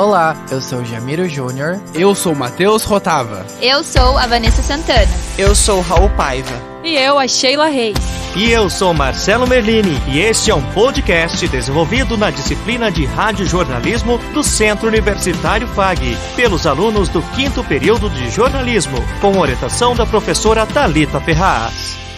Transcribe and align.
Olá, 0.00 0.34
eu 0.50 0.62
sou 0.62 0.82
Jamiro 0.82 1.28
Júnior. 1.28 1.78
Eu 1.92 2.14
sou 2.14 2.34
Matheus 2.34 2.84
Rotava. 2.84 3.44
Eu 3.60 3.84
sou 3.84 4.16
a 4.16 4.26
Vanessa 4.26 4.62
Santana. 4.62 5.12
Eu 5.36 5.54
sou 5.54 5.82
Raul 5.82 6.08
Paiva. 6.16 6.54
E 6.82 6.96
eu, 6.96 7.18
a 7.18 7.28
Sheila 7.28 7.66
Reis. 7.66 7.98
E 8.34 8.50
eu 8.50 8.70
sou 8.70 8.94
Marcelo 8.94 9.46
Merlini 9.46 10.00
e 10.08 10.20
este 10.20 10.50
é 10.50 10.54
um 10.54 10.62
podcast 10.72 11.46
desenvolvido 11.46 12.16
na 12.16 12.30
disciplina 12.30 12.90
de 12.90 13.04
Rádio 13.04 13.46
Jornalismo 13.46 14.16
do 14.32 14.42
Centro 14.42 14.88
Universitário 14.88 15.68
FAG, 15.68 16.16
pelos 16.34 16.66
alunos 16.66 17.10
do 17.10 17.20
quinto 17.34 17.62
período 17.62 18.08
de 18.08 18.30
jornalismo, 18.30 19.04
com 19.20 19.38
orientação 19.38 19.94
da 19.94 20.06
professora 20.06 20.64
Talita 20.64 21.20
Ferraz. 21.20 22.09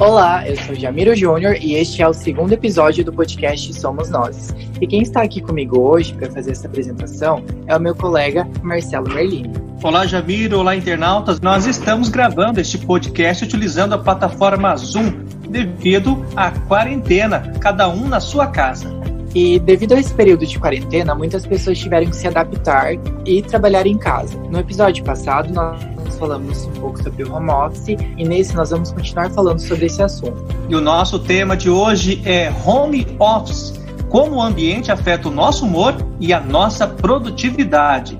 Olá, 0.00 0.48
eu 0.48 0.56
sou 0.56 0.74
Jamiro 0.74 1.14
Júnior 1.14 1.56
e 1.60 1.74
este 1.74 2.00
é 2.00 2.08
o 2.08 2.14
segundo 2.14 2.54
episódio 2.54 3.04
do 3.04 3.12
podcast 3.12 3.70
Somos 3.74 4.08
Nós. 4.08 4.48
E 4.80 4.86
quem 4.86 5.02
está 5.02 5.20
aqui 5.20 5.42
comigo 5.42 5.78
hoje 5.78 6.14
para 6.14 6.30
fazer 6.30 6.52
essa 6.52 6.66
apresentação 6.66 7.44
é 7.66 7.76
o 7.76 7.80
meu 7.80 7.94
colega 7.94 8.48
Marcelo 8.62 9.12
Merlini. 9.12 9.52
Olá, 9.82 10.06
Jamiro, 10.06 10.60
olá, 10.60 10.74
internautas. 10.74 11.38
Nós 11.42 11.66
estamos 11.66 12.08
gravando 12.08 12.58
este 12.58 12.78
podcast 12.78 13.44
utilizando 13.44 13.92
a 13.92 13.98
plataforma 13.98 14.74
Zoom 14.74 15.10
devido 15.50 16.24
à 16.34 16.50
quarentena, 16.50 17.52
cada 17.60 17.86
um 17.86 18.08
na 18.08 18.20
sua 18.20 18.46
casa. 18.46 18.99
E 19.34 19.58
devido 19.60 19.94
a 19.94 20.00
esse 20.00 20.12
período 20.12 20.44
de 20.44 20.58
quarentena, 20.58 21.14
muitas 21.14 21.46
pessoas 21.46 21.78
tiveram 21.78 22.06
que 22.10 22.16
se 22.16 22.26
adaptar 22.26 22.94
e 23.24 23.42
trabalhar 23.42 23.86
em 23.86 23.96
casa. 23.96 24.36
No 24.50 24.58
episódio 24.58 25.04
passado, 25.04 25.52
nós 25.52 26.18
falamos 26.18 26.64
um 26.66 26.72
pouco 26.72 27.02
sobre 27.02 27.22
o 27.22 27.32
home 27.32 27.50
office 27.50 27.96
e 28.16 28.24
nesse 28.24 28.54
nós 28.54 28.70
vamos 28.70 28.90
continuar 28.90 29.30
falando 29.30 29.60
sobre 29.60 29.86
esse 29.86 30.02
assunto. 30.02 30.44
E 30.68 30.74
o 30.74 30.80
nosso 30.80 31.18
tema 31.20 31.56
de 31.56 31.70
hoje 31.70 32.20
é 32.24 32.52
home 32.64 33.06
office. 33.18 33.78
Como 34.08 34.36
o 34.36 34.42
ambiente 34.42 34.90
afeta 34.90 35.28
o 35.28 35.30
nosso 35.30 35.64
humor 35.64 35.94
e 36.18 36.32
a 36.32 36.40
nossa 36.40 36.88
produtividade. 36.88 38.18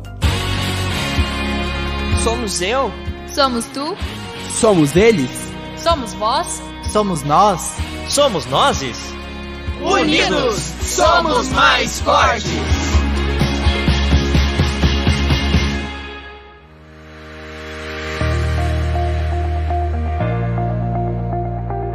Somos 2.23 2.63
eu? 2.63 2.93
Somos 3.27 3.65
tu? 3.67 3.97
Somos 4.51 4.95
eles? 4.95 5.31
Somos 5.77 6.15
vós? 6.15 6.63
Somos 6.93 7.23
nós? 7.25 7.77
Somos 8.09 8.47
nozes? 8.47 9.20
Unidos, 9.83 10.57
somos 10.83 11.51
mais 11.53 12.01
fortes! 12.01 12.53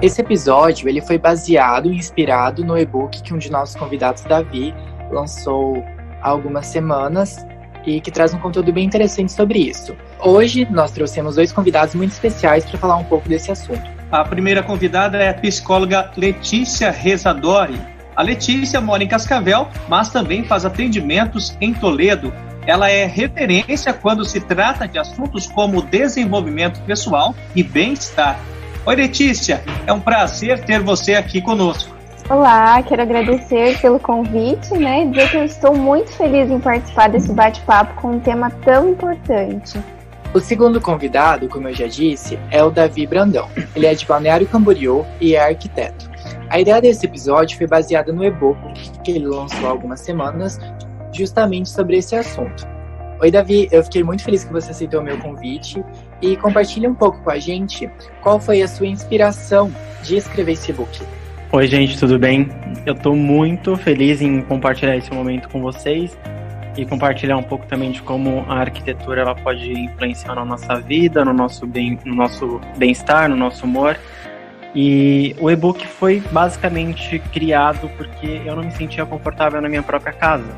Esse 0.01 0.21
episódio 0.21 0.89
ele 0.89 0.99
foi 0.99 1.17
baseado 1.17 1.91
e 1.91 1.95
inspirado 1.95 2.63
no 2.63 2.77
e-book 2.77 3.21
que 3.21 3.33
um 3.33 3.37
de 3.37 3.51
nossos 3.51 3.75
convidados, 3.75 4.23
Davi, 4.23 4.73
lançou 5.11 5.83
há 6.21 6.29
algumas 6.29 6.65
semanas 6.67 7.45
e 7.85 8.01
que 8.01 8.11
traz 8.11 8.33
um 8.33 8.39
conteúdo 8.39 8.73
bem 8.73 8.85
interessante 8.85 9.31
sobre 9.31 9.59
isso. 9.59 9.95
Hoje 10.19 10.67
nós 10.71 10.91
trouxemos 10.91 11.35
dois 11.35 11.51
convidados 11.51 11.93
muito 11.93 12.11
especiais 12.11 12.65
para 12.65 12.79
falar 12.79 12.97
um 12.97 13.03
pouco 13.03 13.29
desse 13.29 13.51
assunto. 13.51 13.94
A 14.11 14.23
primeira 14.23 14.61
convidada 14.61 15.17
é 15.17 15.29
a 15.29 15.33
psicóloga 15.33 16.11
Letícia 16.15 16.91
Rezadori. 16.91 17.79
A 18.15 18.21
Letícia 18.21 18.79
mora 18.79 19.03
em 19.03 19.07
Cascavel, 19.07 19.67
mas 19.89 20.09
também 20.09 20.43
faz 20.43 20.63
atendimentos 20.63 21.57
em 21.59 21.73
Toledo. 21.73 22.31
Ela 22.67 22.89
é 22.89 23.05
referência 23.05 23.93
quando 23.93 24.23
se 24.23 24.39
trata 24.39 24.87
de 24.87 24.97
assuntos 24.97 25.47
como 25.47 25.81
desenvolvimento 25.81 26.79
pessoal 26.81 27.35
e 27.55 27.61
bem-estar. 27.61 28.39
Oi, 28.85 28.95
Letícia, 28.95 29.63
é 29.87 29.91
um 29.91 29.99
prazer 29.99 30.63
ter 30.63 30.81
você 30.81 31.15
aqui 31.15 31.41
conosco. 31.41 31.95
Olá, 32.29 32.81
quero 32.83 33.01
agradecer 33.01 33.79
pelo 33.81 33.99
convite, 33.99 34.75
né? 34.75 35.05
Dizer 35.05 35.29
que 35.29 35.37
eu 35.37 35.45
estou 35.45 35.75
muito 35.75 36.11
feliz 36.11 36.49
em 36.49 36.59
participar 36.59 37.09
desse 37.09 37.31
bate-papo 37.31 38.01
com 38.01 38.13
um 38.13 38.19
tema 38.19 38.49
tão 38.63 38.89
importante. 38.89 39.79
O 40.35 40.39
segundo 40.41 40.81
convidado, 40.81 41.47
como 41.47 41.69
eu 41.69 41.73
já 41.73 41.87
disse, 41.87 42.37
é 42.51 42.61
o 42.61 42.69
Davi 42.69 43.07
Brandão. 43.07 43.47
Ele 43.73 43.85
é 43.85 43.95
de 43.95 44.05
Balneário 44.05 44.45
Camboriú 44.45 45.05
e 45.21 45.33
é 45.33 45.39
arquiteto. 45.39 46.11
A 46.49 46.59
ideia 46.59 46.81
desse 46.81 47.05
episódio 47.05 47.57
foi 47.57 47.65
baseada 47.65 48.11
no 48.11 48.21
e-book 48.21 48.59
que 49.01 49.11
ele 49.11 49.27
lançou 49.27 49.65
há 49.65 49.69
algumas 49.69 50.01
semanas, 50.01 50.59
justamente 51.13 51.69
sobre 51.69 51.99
esse 51.99 52.17
assunto. 52.17 52.67
Oi, 53.21 53.31
Davi, 53.31 53.69
eu 53.71 53.81
fiquei 53.81 54.03
muito 54.03 54.25
feliz 54.25 54.43
que 54.43 54.51
você 54.51 54.71
aceitou 54.71 54.99
o 54.99 55.03
meu 55.05 55.17
convite 55.19 55.81
e 56.21 56.35
compartilhe 56.35 56.85
um 56.85 56.95
pouco 56.95 57.17
com 57.21 57.29
a 57.29 57.39
gente 57.39 57.89
qual 58.21 58.37
foi 58.37 58.61
a 58.61 58.67
sua 58.67 58.87
inspiração 58.87 59.73
de 60.03 60.17
escrever 60.17 60.51
esse 60.51 60.69
e-book. 60.69 61.01
Oi, 61.53 61.65
gente, 61.65 61.97
tudo 61.97 62.19
bem? 62.19 62.49
Eu 62.85 62.93
estou 62.93 63.15
muito 63.15 63.77
feliz 63.77 64.21
em 64.21 64.41
compartilhar 64.41 64.97
esse 64.97 65.13
momento 65.13 65.47
com 65.47 65.61
vocês 65.61 66.13
e 66.77 66.85
compartilhar 66.85 67.37
um 67.37 67.43
pouco 67.43 67.65
também 67.65 67.91
de 67.91 68.01
como 68.01 68.45
a 68.49 68.59
arquitetura 68.59 69.21
ela 69.21 69.35
pode 69.35 69.71
influenciar 69.71 70.35
na 70.35 70.45
nossa 70.45 70.75
vida, 70.75 71.23
no 71.23 71.33
nosso 71.33 71.65
bem, 71.65 71.97
no 72.05 72.15
nosso 72.15 72.59
bem-estar, 72.77 73.29
no 73.29 73.35
nosso 73.35 73.65
humor. 73.65 73.97
E 74.73 75.33
o 75.39 75.49
e-book 75.49 75.87
foi 75.87 76.21
basicamente 76.31 77.19
criado 77.31 77.89
porque 77.95 78.41
eu 78.45 78.55
não 78.55 78.63
me 78.63 78.71
sentia 78.71 79.05
confortável 79.05 79.61
na 79.61 79.69
minha 79.69 79.81
própria 79.81 80.11
casa. 80.11 80.53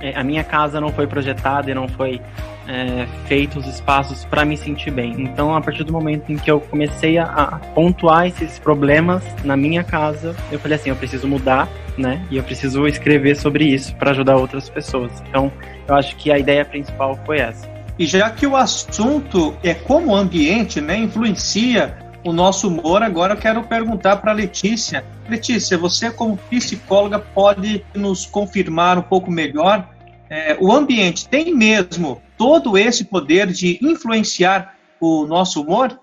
É, 0.00 0.18
a 0.18 0.24
minha 0.24 0.42
casa 0.42 0.80
não 0.80 0.92
foi 0.92 1.06
projetada 1.06 1.70
e 1.70 1.74
não 1.74 1.88
foi 1.88 2.20
é, 2.68 3.06
feito 3.26 3.58
os 3.58 3.66
espaços 3.66 4.24
para 4.24 4.44
me 4.44 4.56
sentir 4.56 4.90
bem. 4.90 5.14
Então, 5.18 5.54
a 5.54 5.60
partir 5.60 5.84
do 5.84 5.92
momento 5.92 6.30
em 6.30 6.36
que 6.36 6.50
eu 6.50 6.60
comecei 6.60 7.16
a, 7.16 7.24
a, 7.24 7.58
pontuar 7.74 8.26
esses 8.26 8.58
problemas 8.58 9.22
na 9.44 9.56
minha 9.56 9.82
casa, 9.82 10.36
eu 10.52 10.58
falei 10.58 10.76
assim, 10.76 10.90
eu 10.90 10.96
preciso 10.96 11.26
mudar, 11.26 11.68
né? 11.98 12.24
E 12.30 12.36
eu 12.36 12.42
preciso 12.42 12.86
escrever 12.86 13.36
sobre 13.36 13.64
isso 13.64 13.94
para 13.96 14.10
ajudar 14.12 14.36
outras 14.36 14.68
pessoas. 14.68 15.12
Então, 15.28 15.52
eu 15.86 15.94
acho 15.94 16.16
que 16.16 16.30
a 16.30 16.38
ideia 16.38 16.64
principal 16.64 17.18
foi 17.26 17.38
essa. 17.38 17.68
E 17.98 18.06
já 18.06 18.30
que 18.30 18.46
o 18.46 18.56
assunto 18.56 19.56
é 19.62 19.74
como 19.74 20.12
o 20.12 20.14
ambiente, 20.14 20.80
né, 20.80 20.96
influencia 20.96 21.98
o 22.24 22.32
nosso 22.32 22.68
humor, 22.68 23.02
agora 23.02 23.34
eu 23.34 23.38
quero 23.38 23.62
perguntar 23.64 24.16
para 24.16 24.32
Letícia. 24.32 25.04
Letícia, 25.28 25.76
você 25.76 26.10
como 26.10 26.36
psicóloga 26.36 27.18
pode 27.18 27.84
nos 27.94 28.24
confirmar 28.24 28.98
um 28.98 29.02
pouco 29.02 29.30
melhor 29.30 29.88
é, 30.30 30.56
o 30.60 30.72
ambiente 30.72 31.28
tem 31.28 31.54
mesmo 31.54 32.20
todo 32.36 32.76
esse 32.76 33.04
poder 33.04 33.46
de 33.46 33.78
influenciar 33.82 34.74
o 35.00 35.26
nosso 35.26 35.62
humor? 35.62 35.98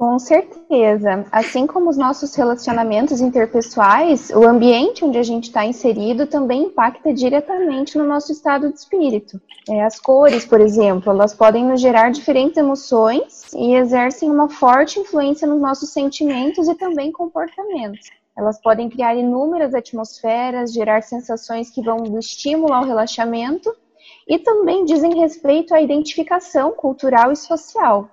Com 0.00 0.18
certeza. 0.18 1.26
Assim 1.30 1.66
como 1.66 1.90
os 1.90 1.98
nossos 1.98 2.34
relacionamentos 2.34 3.20
interpessoais, 3.20 4.30
o 4.30 4.48
ambiente 4.48 5.04
onde 5.04 5.18
a 5.18 5.22
gente 5.22 5.48
está 5.48 5.66
inserido 5.66 6.26
também 6.26 6.62
impacta 6.62 7.12
diretamente 7.12 7.98
no 7.98 8.06
nosso 8.06 8.32
estado 8.32 8.72
de 8.72 8.78
espírito. 8.78 9.38
É, 9.68 9.84
as 9.84 10.00
cores, 10.00 10.46
por 10.46 10.58
exemplo, 10.58 11.12
elas 11.12 11.34
podem 11.34 11.66
nos 11.66 11.82
gerar 11.82 12.08
diferentes 12.08 12.56
emoções 12.56 13.52
e 13.52 13.74
exercem 13.74 14.30
uma 14.30 14.48
forte 14.48 14.98
influência 14.98 15.46
nos 15.46 15.60
nossos 15.60 15.90
sentimentos 15.90 16.66
e 16.66 16.74
também 16.76 17.12
comportamentos. 17.12 18.08
Elas 18.34 18.58
podem 18.58 18.88
criar 18.88 19.14
inúmeras 19.14 19.74
atmosferas, 19.74 20.72
gerar 20.72 21.02
sensações 21.02 21.68
que 21.68 21.82
vão 21.82 21.98
do 21.98 22.18
estímulo 22.18 22.72
ao 22.72 22.86
relaxamento 22.86 23.70
e 24.26 24.38
também 24.38 24.86
dizem 24.86 25.20
respeito 25.20 25.74
à 25.74 25.82
identificação 25.82 26.72
cultural 26.72 27.30
e 27.32 27.36
social. 27.36 28.08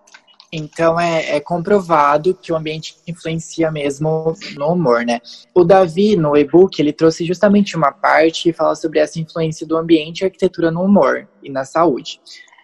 Então 0.52 1.00
é, 1.00 1.36
é, 1.36 1.40
comprovado 1.40 2.34
que 2.34 2.52
o 2.52 2.56
ambiente 2.56 2.96
influencia 3.06 3.70
mesmo 3.70 4.34
no 4.56 4.68
humor, 4.68 5.06
né? 5.06 5.20
O 5.54 5.64
Davi, 5.64 6.16
no 6.16 6.38
e-book, 6.38 6.80
ele 6.80 6.94
trouxe 6.94 7.26
justamente 7.26 7.76
uma 7.76 7.92
parte 7.92 8.50
e 8.50 8.54
fala 8.54 8.76
sobre 8.76 9.00
essa 9.00 9.20
influência 9.20 9.68
do 9.68 9.76
ambiente 9.76 10.22
e 10.22 10.26
arquitetura 10.26 10.72
no 10.72 10.84
humor 10.84 11.28
e 11.44 11.50
na 11.50 11.66
saúde. 11.66 12.22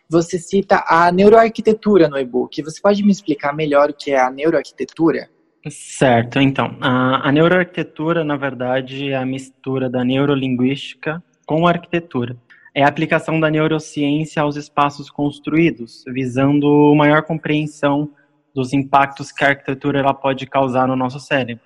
Você 0.09 0.37
cita 0.37 0.83
a 0.87 1.11
neuroarquitetura 1.11 2.07
no 2.07 2.17
e-book. 2.17 2.61
Você 2.61 2.79
pode 2.79 3.03
me 3.03 3.11
explicar 3.11 3.53
melhor 3.53 3.89
o 3.89 3.93
que 3.93 4.11
é 4.11 4.19
a 4.19 4.29
neuroarquitetura? 4.29 5.29
Certo, 5.69 6.39
então, 6.39 6.77
a, 6.81 7.27
a 7.27 7.31
neuroarquitetura, 7.31 8.23
na 8.23 8.35
verdade, 8.35 9.09
é 9.09 9.15
a 9.15 9.25
mistura 9.25 9.89
da 9.89 10.03
neurolinguística 10.03 11.23
com 11.45 11.65
a 11.65 11.71
arquitetura. 11.71 12.37
É 12.75 12.83
a 12.83 12.87
aplicação 12.87 13.39
da 13.39 13.51
neurociência 13.51 14.41
aos 14.41 14.55
espaços 14.55 15.09
construídos, 15.09 16.03
visando 16.07 16.93
maior 16.95 17.21
compreensão 17.21 18.09
dos 18.53 18.73
impactos 18.73 19.31
que 19.31 19.43
a 19.43 19.49
arquitetura 19.49 19.99
ela 19.99 20.13
pode 20.13 20.47
causar 20.47 20.87
no 20.87 20.95
nosso 20.95 21.19
cérebro 21.19 21.63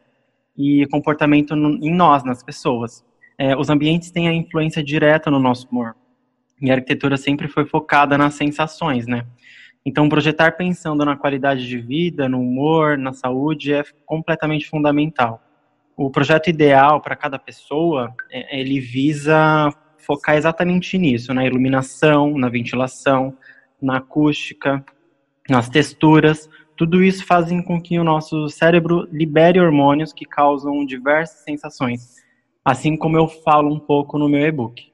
e 0.58 0.86
comportamento 0.88 1.54
em 1.56 1.94
nós, 1.94 2.24
nas 2.24 2.44
pessoas. 2.44 3.06
É, 3.38 3.56
os 3.56 3.70
ambientes 3.70 4.10
têm 4.10 4.28
a 4.28 4.34
influência 4.34 4.84
direta 4.84 5.30
no 5.30 5.40
nosso 5.40 5.68
humor. 5.70 5.96
E 6.60 6.72
a 6.72 6.74
arquitetura 6.74 7.16
sempre 7.18 7.48
foi 7.48 7.66
focada 7.66 8.18
nas 8.18 8.34
sensações, 8.34 9.06
né? 9.06 9.26
Então, 9.86 10.10
projetar 10.10 10.58
pensando 10.58 11.06
na 11.06 11.16
qualidade 11.16 11.66
de 11.66 11.78
vida, 11.78 12.28
no 12.28 12.42
humor, 12.42 12.98
na 12.98 13.14
saúde 13.14 13.74
é 13.74 13.84
completamente 14.06 14.68
fundamental. 14.68 15.42
O 15.96 16.10
projeto 16.10 16.50
ideal 16.50 17.00
para 17.00 17.16
cada 17.16 17.40
pessoa, 17.40 18.14
é, 18.30 18.60
ele 18.60 18.80
visa 18.80 19.72
focar 19.98 20.36
exatamente 20.36 20.98
nisso, 20.98 21.34
na 21.34 21.46
iluminação, 21.46 22.38
na 22.38 22.50
ventilação, 22.50 23.36
na 23.82 23.98
acústica, 23.98 24.84
nas 25.50 25.70
texturas. 25.70 26.50
Tudo 26.76 27.04
isso 27.04 27.26
faz 27.26 27.50
com 27.66 27.82
que 27.82 28.00
o 28.00 28.04
nosso 28.04 28.48
cérebro 28.50 29.08
libere 29.12 29.60
hormônios 29.60 30.14
que 30.14 30.26
causam 30.26 30.86
diversas 30.86 31.44
sensações, 31.44 32.16
assim 32.64 32.96
como 32.96 33.18
eu 33.18 33.28
falo 33.28 33.74
um 33.74 33.80
pouco 33.80 34.18
no 34.18 34.30
meu 34.30 34.42
e-book. 34.42 34.92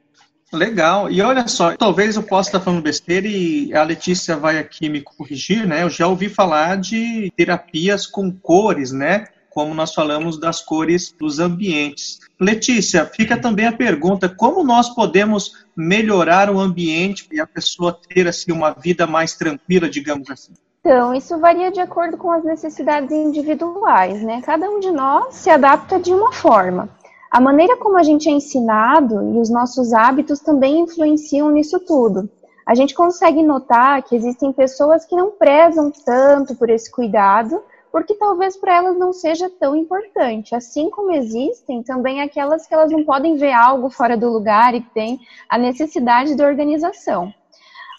Legal. 0.54 1.10
E 1.10 1.20
olha 1.20 1.48
só, 1.48 1.76
talvez 1.76 2.16
eu 2.16 2.22
possa 2.22 2.50
estar 2.50 2.60
falando 2.60 2.84
besteira 2.84 3.28
e 3.28 3.74
a 3.74 3.84
Letícia 3.84 4.38
vai 4.38 4.60
aqui 4.60 4.88
me 4.88 5.02
corrigir, 5.02 5.68
né? 5.68 5.82
Eu 5.82 5.90
já 5.90 6.08
ouvi 6.08 6.30
falar 6.30 6.78
de 6.78 7.32
terapias 7.36 8.06
com 8.06 8.32
cores, 8.32 8.92
né? 8.92 9.26
Como 9.54 9.74
nós 9.74 9.94
falamos 9.94 10.40
das 10.40 10.62
cores 10.62 11.14
dos 11.18 11.40
ambientes. 11.40 12.20
Letícia, 12.40 13.06
fica 13.06 13.40
também 13.40 13.68
a 13.68 13.72
pergunta: 13.72 14.28
como 14.28 14.64
nós 14.64 14.90
podemos 14.90 15.66
melhorar 15.76 16.50
o 16.50 16.60
ambiente 16.60 17.28
e 17.32 17.40
a 17.40 17.48
pessoa 17.48 17.98
ter 18.10 18.28
assim 18.28 18.52
uma 18.52 18.72
vida 18.72 19.06
mais 19.06 19.36
tranquila, 19.36 19.90
digamos 19.90 20.30
assim? 20.30 20.54
Então, 20.80 21.14
isso 21.14 21.38
varia 21.40 21.72
de 21.72 21.80
acordo 21.80 22.18
com 22.18 22.30
as 22.30 22.44
necessidades 22.44 23.12
individuais, 23.12 24.22
né? 24.22 24.42
Cada 24.42 24.70
um 24.70 24.80
de 24.80 24.92
nós 24.92 25.36
se 25.36 25.50
adapta 25.50 25.98
de 25.98 26.12
uma 26.12 26.34
forma. 26.34 26.90
A 27.32 27.40
maneira 27.40 27.78
como 27.78 27.98
a 27.98 28.04
gente 28.04 28.28
é 28.28 28.32
ensinado 28.32 29.16
e 29.34 29.40
os 29.40 29.50
nossos 29.50 29.94
hábitos 29.94 30.40
também 30.40 30.82
influenciam 30.82 31.50
nisso 31.52 31.80
tudo. 31.80 32.30
A 32.66 32.76
gente 32.76 32.94
consegue 32.94 33.42
notar 33.42 34.04
que 34.04 34.16
existem 34.16 34.52
pessoas 34.52 35.06
que 35.06 35.16
não 35.16 35.32
prezam 35.32 35.92
tanto 36.06 36.54
por 36.56 36.70
esse 36.70 36.92
cuidado, 36.92 37.62
porque 37.94 38.16
talvez 38.16 38.58
para 38.58 38.76
elas 38.76 38.98
não 38.98 39.14
seja 39.14 39.48
tão 39.48 39.76
importante. 39.76 40.56
Assim 40.56 40.90
como 40.90 41.12
existem 41.12 41.84
também 41.84 42.22
aquelas 42.22 42.66
que 42.66 42.74
elas 42.74 42.92
não 42.92 43.06
podem 43.06 43.38
ver 43.38 43.54
algo 43.54 43.88
fora 43.92 44.18
do 44.18 44.34
lugar 44.34 44.74
e 44.74 44.82
têm 44.82 45.20
a 45.48 45.60
necessidade 45.60 46.34
de 46.34 46.44
organização. 46.44 47.32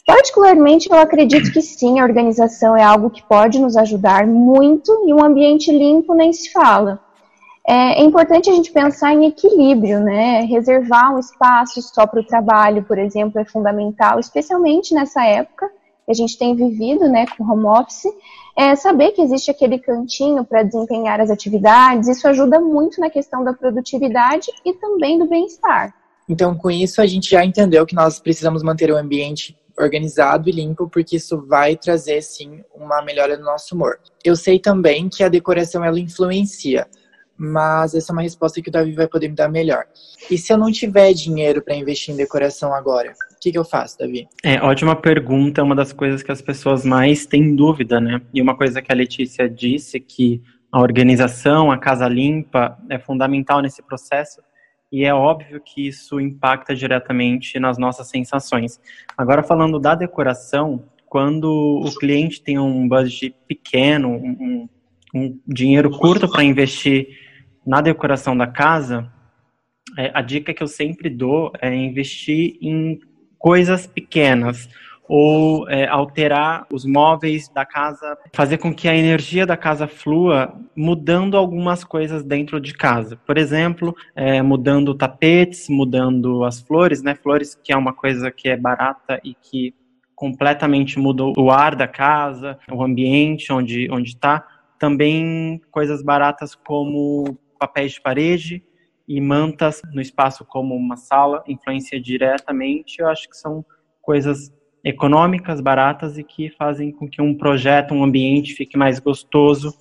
Particularmente, 0.04 0.88
eu 0.90 0.98
acredito 0.98 1.52
que 1.52 1.62
sim, 1.62 2.00
a 2.00 2.02
organização 2.02 2.76
é 2.76 2.82
algo 2.82 3.08
que 3.08 3.22
pode 3.22 3.60
nos 3.60 3.76
ajudar 3.76 4.26
muito 4.26 4.90
e 5.06 5.14
um 5.14 5.24
ambiente 5.24 5.70
limpo 5.70 6.12
nem 6.12 6.32
se 6.32 6.50
fala. 6.50 6.98
É, 7.64 8.00
é 8.00 8.02
importante 8.02 8.50
a 8.50 8.52
gente 8.52 8.72
pensar 8.72 9.14
em 9.14 9.26
equilíbrio, 9.26 10.00
né? 10.00 10.40
Reservar 10.40 11.14
um 11.14 11.20
espaço 11.20 11.80
só 11.80 12.04
para 12.04 12.20
o 12.20 12.26
trabalho, 12.26 12.82
por 12.82 12.98
exemplo, 12.98 13.40
é 13.40 13.44
fundamental, 13.44 14.18
especialmente 14.18 14.92
nessa 14.92 15.24
época 15.24 15.70
que 16.04 16.10
a 16.10 16.14
gente 16.14 16.38
tem 16.38 16.54
vivido, 16.54 17.08
né, 17.08 17.26
com 17.36 17.44
home 17.44 17.66
office. 17.66 18.04
É, 18.56 18.74
saber 18.76 19.12
que 19.12 19.22
existe 19.22 19.50
aquele 19.50 19.78
cantinho 19.78 20.44
para 20.44 20.62
desempenhar 20.62 21.20
as 21.20 21.30
atividades, 21.30 22.08
isso 22.08 22.26
ajuda 22.28 22.60
muito 22.60 23.00
na 23.00 23.10
questão 23.10 23.42
da 23.42 23.52
produtividade 23.52 24.46
e 24.64 24.72
também 24.74 25.18
do 25.18 25.26
bem-estar. 25.26 25.94
Então, 26.28 26.56
com 26.56 26.70
isso, 26.70 27.00
a 27.00 27.06
gente 27.06 27.30
já 27.30 27.44
entendeu 27.44 27.84
que 27.84 27.94
nós 27.94 28.20
precisamos 28.20 28.62
manter 28.62 28.90
o 28.90 28.96
ambiente 28.96 29.58
organizado 29.76 30.48
e 30.48 30.52
limpo, 30.52 30.88
porque 30.88 31.16
isso 31.16 31.44
vai 31.46 31.76
trazer, 31.76 32.22
sim, 32.22 32.62
uma 32.74 33.02
melhora 33.02 33.36
no 33.36 33.44
nosso 33.44 33.74
humor. 33.74 33.98
Eu 34.24 34.36
sei 34.36 34.58
também 34.58 35.08
que 35.08 35.24
a 35.24 35.28
decoração, 35.28 35.84
ela 35.84 35.98
influencia 35.98 36.86
mas 37.36 37.94
essa 37.94 38.12
é 38.12 38.14
uma 38.14 38.22
resposta 38.22 38.62
que 38.62 38.68
o 38.68 38.72
Davi 38.72 38.92
vai 38.92 39.08
poder 39.08 39.28
me 39.28 39.34
dar 39.34 39.48
melhor. 39.48 39.86
E 40.30 40.38
se 40.38 40.52
eu 40.52 40.56
não 40.56 40.70
tiver 40.70 41.12
dinheiro 41.12 41.62
para 41.62 41.74
investir 41.74 42.14
em 42.14 42.16
decoração 42.16 42.72
agora, 42.72 43.12
que, 43.44 43.52
que, 43.52 43.58
eu 43.58 43.64
faço, 43.64 43.98
Davi? 43.98 44.26
É, 44.42 44.60
ótima 44.62 44.96
pergunta, 44.96 45.60
é 45.60 45.64
uma 45.64 45.74
das 45.74 45.92
coisas 45.92 46.22
que 46.22 46.32
as 46.32 46.40
pessoas 46.40 46.82
mais 46.82 47.26
têm 47.26 47.54
dúvida, 47.54 48.00
né? 48.00 48.22
E 48.32 48.40
uma 48.40 48.56
coisa 48.56 48.80
que 48.80 48.90
a 48.90 48.94
Letícia 48.94 49.48
disse, 49.48 50.00
que 50.00 50.40
a 50.72 50.80
organização, 50.80 51.70
a 51.70 51.76
casa 51.76 52.08
limpa, 52.08 52.78
é 52.88 52.98
fundamental 52.98 53.60
nesse 53.60 53.82
processo, 53.82 54.40
e 54.90 55.04
é 55.04 55.12
óbvio 55.12 55.60
que 55.60 55.86
isso 55.86 56.18
impacta 56.18 56.74
diretamente 56.74 57.58
nas 57.60 57.76
nossas 57.76 58.08
sensações. 58.08 58.80
Agora, 59.16 59.42
falando 59.42 59.78
da 59.78 59.94
decoração, 59.94 60.84
quando 61.06 61.82
o 61.84 61.94
cliente 61.96 62.42
tem 62.42 62.58
um 62.58 62.88
budget 62.88 63.34
pequeno, 63.46 64.08
um, 64.08 64.68
um 65.14 65.38
dinheiro 65.46 65.90
curto 65.90 66.30
para 66.30 66.42
investir 66.42 67.08
na 67.66 67.82
decoração 67.82 68.34
da 68.34 68.46
casa, 68.46 69.12
é, 69.98 70.10
a 70.14 70.22
dica 70.22 70.54
que 70.54 70.62
eu 70.62 70.66
sempre 70.66 71.10
dou 71.10 71.52
é 71.60 71.74
investir 71.74 72.56
em 72.62 72.98
coisas 73.44 73.86
pequenas 73.86 74.70
ou 75.06 75.68
é, 75.68 75.86
alterar 75.86 76.66
os 76.72 76.86
móveis 76.86 77.46
da 77.50 77.62
casa, 77.62 78.16
fazer 78.32 78.56
com 78.56 78.74
que 78.74 78.88
a 78.88 78.96
energia 78.96 79.44
da 79.44 79.54
casa 79.54 79.86
flua, 79.86 80.54
mudando 80.74 81.36
algumas 81.36 81.84
coisas 81.84 82.24
dentro 82.24 82.58
de 82.58 82.72
casa. 82.72 83.18
Por 83.26 83.36
exemplo, 83.36 83.94
é, 84.16 84.40
mudando 84.40 84.94
tapetes, 84.94 85.68
mudando 85.68 86.42
as 86.42 86.62
flores, 86.62 87.02
né? 87.02 87.14
Flores 87.14 87.54
que 87.54 87.70
é 87.70 87.76
uma 87.76 87.92
coisa 87.92 88.30
que 88.30 88.48
é 88.48 88.56
barata 88.56 89.20
e 89.22 89.34
que 89.34 89.74
completamente 90.14 90.98
muda 90.98 91.24
o 91.36 91.50
ar 91.50 91.76
da 91.76 91.86
casa, 91.86 92.58
o 92.72 92.82
ambiente 92.82 93.52
onde 93.52 93.90
onde 93.92 94.08
está. 94.08 94.42
Também 94.78 95.60
coisas 95.70 96.02
baratas 96.02 96.54
como 96.54 97.38
papéis 97.58 97.92
de 97.92 98.00
parede 98.00 98.62
e 99.06 99.20
mantas 99.20 99.82
no 99.92 100.00
espaço 100.00 100.44
como 100.44 100.74
uma 100.74 100.96
sala 100.96 101.42
influencia 101.46 102.00
diretamente. 102.00 103.00
Eu 103.00 103.08
acho 103.08 103.28
que 103.28 103.36
são 103.36 103.64
coisas 104.00 104.52
econômicas, 104.82 105.60
baratas 105.60 106.18
e 106.18 106.24
que 106.24 106.50
fazem 106.50 106.92
com 106.92 107.08
que 107.08 107.22
um 107.22 107.34
projeto, 107.34 107.94
um 107.94 108.04
ambiente 108.04 108.54
fique 108.54 108.76
mais 108.76 108.98
gostoso 108.98 109.74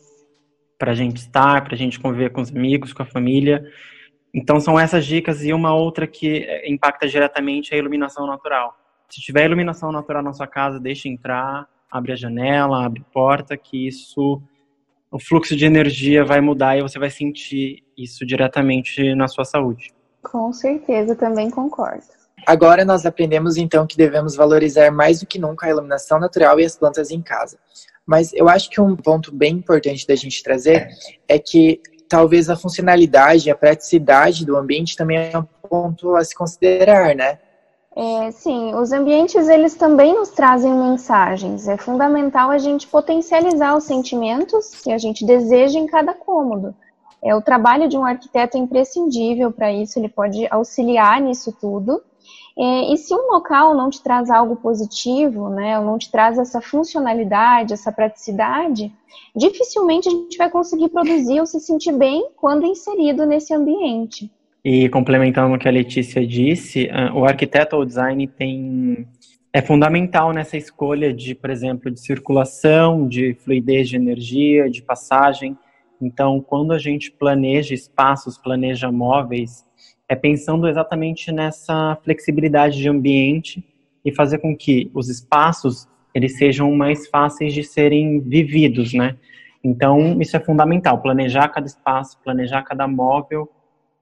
para 0.77 0.91
a 0.91 0.95
gente 0.95 1.17
estar, 1.17 1.63
para 1.63 1.75
a 1.75 1.77
gente 1.77 1.99
conviver 1.99 2.31
com 2.31 2.41
os 2.41 2.49
amigos, 2.49 2.93
com 2.93 3.03
a 3.03 3.05
família. 3.05 3.65
Então 4.33 4.59
são 4.59 4.79
essas 4.79 5.05
dicas 5.05 5.43
e 5.43 5.53
uma 5.53 5.73
outra 5.73 6.07
que 6.07 6.47
impacta 6.65 7.07
diretamente 7.07 7.73
é 7.73 7.75
a 7.75 7.79
iluminação 7.79 8.25
natural. 8.25 8.77
Se 9.09 9.21
tiver 9.21 9.45
iluminação 9.45 9.91
natural 9.91 10.23
na 10.23 10.33
sua 10.33 10.47
casa, 10.47 10.79
deixe 10.79 11.07
entrar, 11.07 11.67
abre 11.91 12.13
a 12.13 12.15
janela, 12.15 12.85
abre 12.85 13.01
a 13.01 13.13
porta, 13.13 13.55
que 13.55 13.87
isso 13.87 14.41
o 15.13 15.19
fluxo 15.19 15.55
de 15.55 15.63
energia 15.63 16.25
vai 16.25 16.41
mudar 16.41 16.75
e 16.75 16.81
você 16.81 16.97
vai 16.97 17.11
sentir 17.11 17.83
isso 17.95 18.25
diretamente 18.25 19.13
na 19.13 19.27
sua 19.27 19.45
saúde. 19.45 19.93
Com 20.23 20.51
certeza, 20.51 21.15
também 21.15 21.51
concordo. 21.51 22.03
Agora 22.47 22.83
nós 22.83 23.05
aprendemos 23.05 23.55
então 23.55 23.85
que 23.85 23.95
devemos 23.95 24.35
valorizar 24.35 24.89
mais 24.89 25.19
do 25.19 25.27
que 25.27 25.37
nunca 25.37 25.67
a 25.67 25.69
iluminação 25.69 26.19
natural 26.19 26.59
e 26.59 26.65
as 26.65 26.75
plantas 26.75 27.11
em 27.11 27.21
casa. 27.21 27.59
Mas 28.03 28.33
eu 28.33 28.49
acho 28.49 28.71
que 28.71 28.81
um 28.81 28.95
ponto 28.95 29.31
bem 29.31 29.53
importante 29.53 30.07
da 30.07 30.15
gente 30.15 30.41
trazer 30.41 30.89
é 31.27 31.37
que 31.37 31.79
talvez 32.09 32.49
a 32.49 32.55
funcionalidade, 32.55 33.51
a 33.51 33.55
praticidade 33.55 34.43
do 34.43 34.57
ambiente 34.57 34.95
também 34.95 35.29
é 35.31 35.37
um 35.37 35.45
ponto 35.69 36.15
a 36.15 36.23
se 36.23 36.33
considerar, 36.33 37.15
né? 37.15 37.37
É, 37.95 38.31
sim, 38.31 38.73
os 38.73 38.91
ambientes 38.91 39.47
eles 39.47 39.75
também 39.75 40.15
nos 40.15 40.29
trazem 40.29 40.73
mensagens. 40.73 41.67
É 41.67 41.77
fundamental 41.77 42.49
a 42.49 42.57
gente 42.57 42.87
potencializar 42.87 43.75
os 43.75 43.83
sentimentos 43.83 44.81
que 44.81 44.91
a 44.91 44.97
gente 44.97 45.23
deseja 45.23 45.77
em 45.77 45.85
cada 45.85 46.13
cômodo. 46.13 46.73
É, 47.23 47.35
o 47.35 47.41
trabalho 47.41 47.87
de 47.87 47.95
um 47.95 48.03
arquiteto 48.03 48.57
é 48.57 48.59
imprescindível 48.59 49.51
para 49.51 49.71
isso, 49.71 49.97
ele 49.99 50.09
pode 50.09 50.47
auxiliar 50.49 51.21
nisso 51.21 51.55
tudo. 51.59 52.01
É, 52.57 52.93
e 52.93 52.97
se 52.97 53.13
um 53.13 53.31
local 53.31 53.75
não 53.75 53.89
te 53.89 54.01
traz 54.01 54.29
algo 54.29 54.55
positivo, 54.55 55.49
né, 55.49 55.79
ou 55.79 55.85
não 55.85 55.97
te 55.97 56.11
traz 56.11 56.37
essa 56.37 56.61
funcionalidade, 56.61 57.73
essa 57.73 57.91
praticidade, 57.91 58.91
dificilmente 59.35 60.07
a 60.07 60.11
gente 60.11 60.37
vai 60.37 60.49
conseguir 60.49 60.89
produzir 60.89 61.39
ou 61.39 61.45
se 61.45 61.59
sentir 61.59 61.91
bem 61.93 62.29
quando 62.35 62.65
inserido 62.65 63.25
nesse 63.25 63.53
ambiente. 63.53 64.31
E 64.65 64.87
complementando 64.89 65.53
o 65.53 65.59
que 65.59 65.67
a 65.67 65.71
Letícia 65.71 66.25
disse, 66.25 66.89
o 67.13 67.25
arquiteto 67.25 67.75
ou 67.75 67.83
design 67.83 68.25
tem 68.27 69.07
é 69.51 69.61
fundamental 69.61 70.33
nessa 70.33 70.57
escolha 70.57 71.13
de, 71.13 71.35
por 71.35 71.51
exemplo, 71.51 71.91
de 71.91 71.99
circulação, 71.99 73.07
de 73.07 73.35
fluidez 73.35 73.87
de 73.87 73.97
energia, 73.97 74.67
de 74.67 74.81
passagem. 74.81 75.55
Então, 76.01 76.41
quando 76.41 76.73
a 76.73 76.79
gente 76.79 77.11
planeja 77.11 77.73
espaços, 77.73 78.35
planeja 78.35 78.91
móveis, 78.91 79.63
é 80.09 80.15
pensando 80.15 80.67
exatamente 80.67 81.31
nessa 81.31 81.95
flexibilidade 82.03 82.77
de 82.77 82.89
ambiente 82.89 83.63
e 84.03 84.11
fazer 84.11 84.39
com 84.39 84.57
que 84.57 84.89
os 84.93 85.07
espaços 85.07 85.87
eles 86.15 86.37
sejam 86.37 86.71
mais 86.75 87.07
fáceis 87.07 87.53
de 87.53 87.63
serem 87.63 88.19
vividos, 88.21 88.93
né? 88.93 89.17
Então, 89.63 90.19
isso 90.19 90.35
é 90.35 90.39
fundamental, 90.39 91.01
planejar 91.01 91.49
cada 91.49 91.67
espaço, 91.67 92.19
planejar 92.23 92.63
cada 92.63 92.87
móvel 92.87 93.49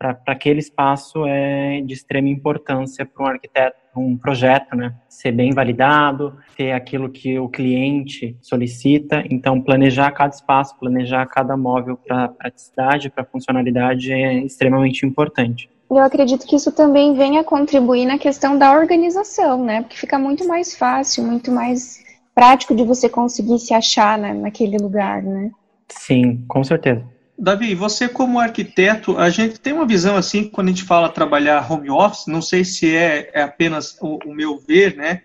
para 0.02 0.34
aquele 0.34 0.60
espaço 0.60 1.26
é 1.28 1.80
de 1.82 1.94
extrema 1.94 2.28
importância 2.28 3.06
para 3.06 3.24
um 3.24 3.28
arquiteto, 3.28 3.78
um 3.96 4.18
projeto, 4.18 4.76
né? 4.76 4.96
Ser 5.08 5.32
bem 5.32 5.54
validado, 5.54 6.36
ter 6.58 6.72
aquilo 6.72 7.08
que 7.08 7.38
o 7.38 7.48
cliente 7.48 8.36
solicita. 8.42 9.24
Então, 9.30 9.62
planejar 9.62 10.10
cada 10.12 10.34
espaço, 10.34 10.76
planejar 10.80 11.28
cada 11.28 11.56
móvel 11.56 11.98
para 11.98 12.30
praticidade, 12.30 13.12
para 13.12 13.24
funcionalidade 13.24 14.12
é 14.12 14.44
extremamente 14.44 15.06
importante. 15.06 15.70
Eu 15.88 16.00
acredito 16.00 16.48
que 16.48 16.56
isso 16.56 16.72
também 16.72 17.14
venha 17.14 17.44
contribuir 17.44 18.06
na 18.06 18.18
questão 18.18 18.58
da 18.58 18.74
organização, 18.74 19.64
né? 19.64 19.82
Porque 19.82 19.98
fica 19.98 20.18
muito 20.18 20.48
mais 20.48 20.76
fácil, 20.76 21.24
muito 21.24 21.52
mais 21.52 22.04
prático 22.34 22.74
de 22.74 22.84
você 22.84 23.08
conseguir 23.08 23.60
se 23.60 23.74
achar 23.74 24.18
né, 24.18 24.34
naquele 24.34 24.78
lugar, 24.78 25.22
né? 25.22 25.52
Sim, 25.90 26.44
com 26.48 26.64
certeza. 26.64 27.06
Davi, 27.42 27.74
você 27.74 28.08
como 28.08 28.40
arquiteto, 28.40 29.18
a 29.18 29.28
gente 29.32 29.60
tem 29.60 29.74
uma 29.74 29.88
visão 29.88 30.16
assim, 30.16 30.48
quando 30.48 30.68
a 30.68 30.70
gente 30.70 30.84
fala 30.84 31.10
trabalhar 31.10 31.72
home 31.72 31.90
office, 31.90 32.28
não 32.28 32.40
sei 32.40 32.64
se 32.64 32.96
é, 32.96 33.32
é 33.34 33.42
apenas 33.42 33.98
o, 34.00 34.20
o, 34.24 34.32
meu 34.32 34.60
ver, 34.60 34.96
né? 34.96 35.24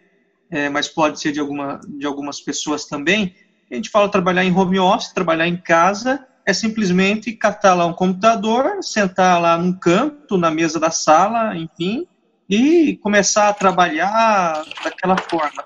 É, 0.51 0.71
mas 0.71 0.89
pode 0.89 1.21
ser 1.21 1.31
de, 1.31 1.41
alguma, 1.41 1.79
de 1.87 2.07
algumas 2.07 2.41
pessoas 2.41 2.87
também. 2.87 3.35
A 3.71 3.75
gente 3.75 3.91
fala 3.91 4.09
trabalhar 4.09 4.43
em 4.47 4.51
home 4.51 4.79
office, 4.79 5.13
trabalhar 5.13 5.47
em 5.47 5.59
casa, 5.59 6.27
é 6.47 6.55
simplesmente 6.55 7.33
catar 7.33 7.75
lá 7.75 7.85
um 7.85 7.93
computador, 7.93 8.83
sentar 8.83 9.39
lá 9.39 9.59
num 9.59 9.75
canto, 9.75 10.39
na 10.39 10.51
mesa 10.51 10.81
da 10.81 10.91
sala, 10.91 11.55
enfim, 11.55 12.07
e 12.49 12.97
começar 13.03 13.51
a 13.51 13.53
trabalhar 13.53 14.65
daquela 14.83 15.19
forma. 15.19 15.65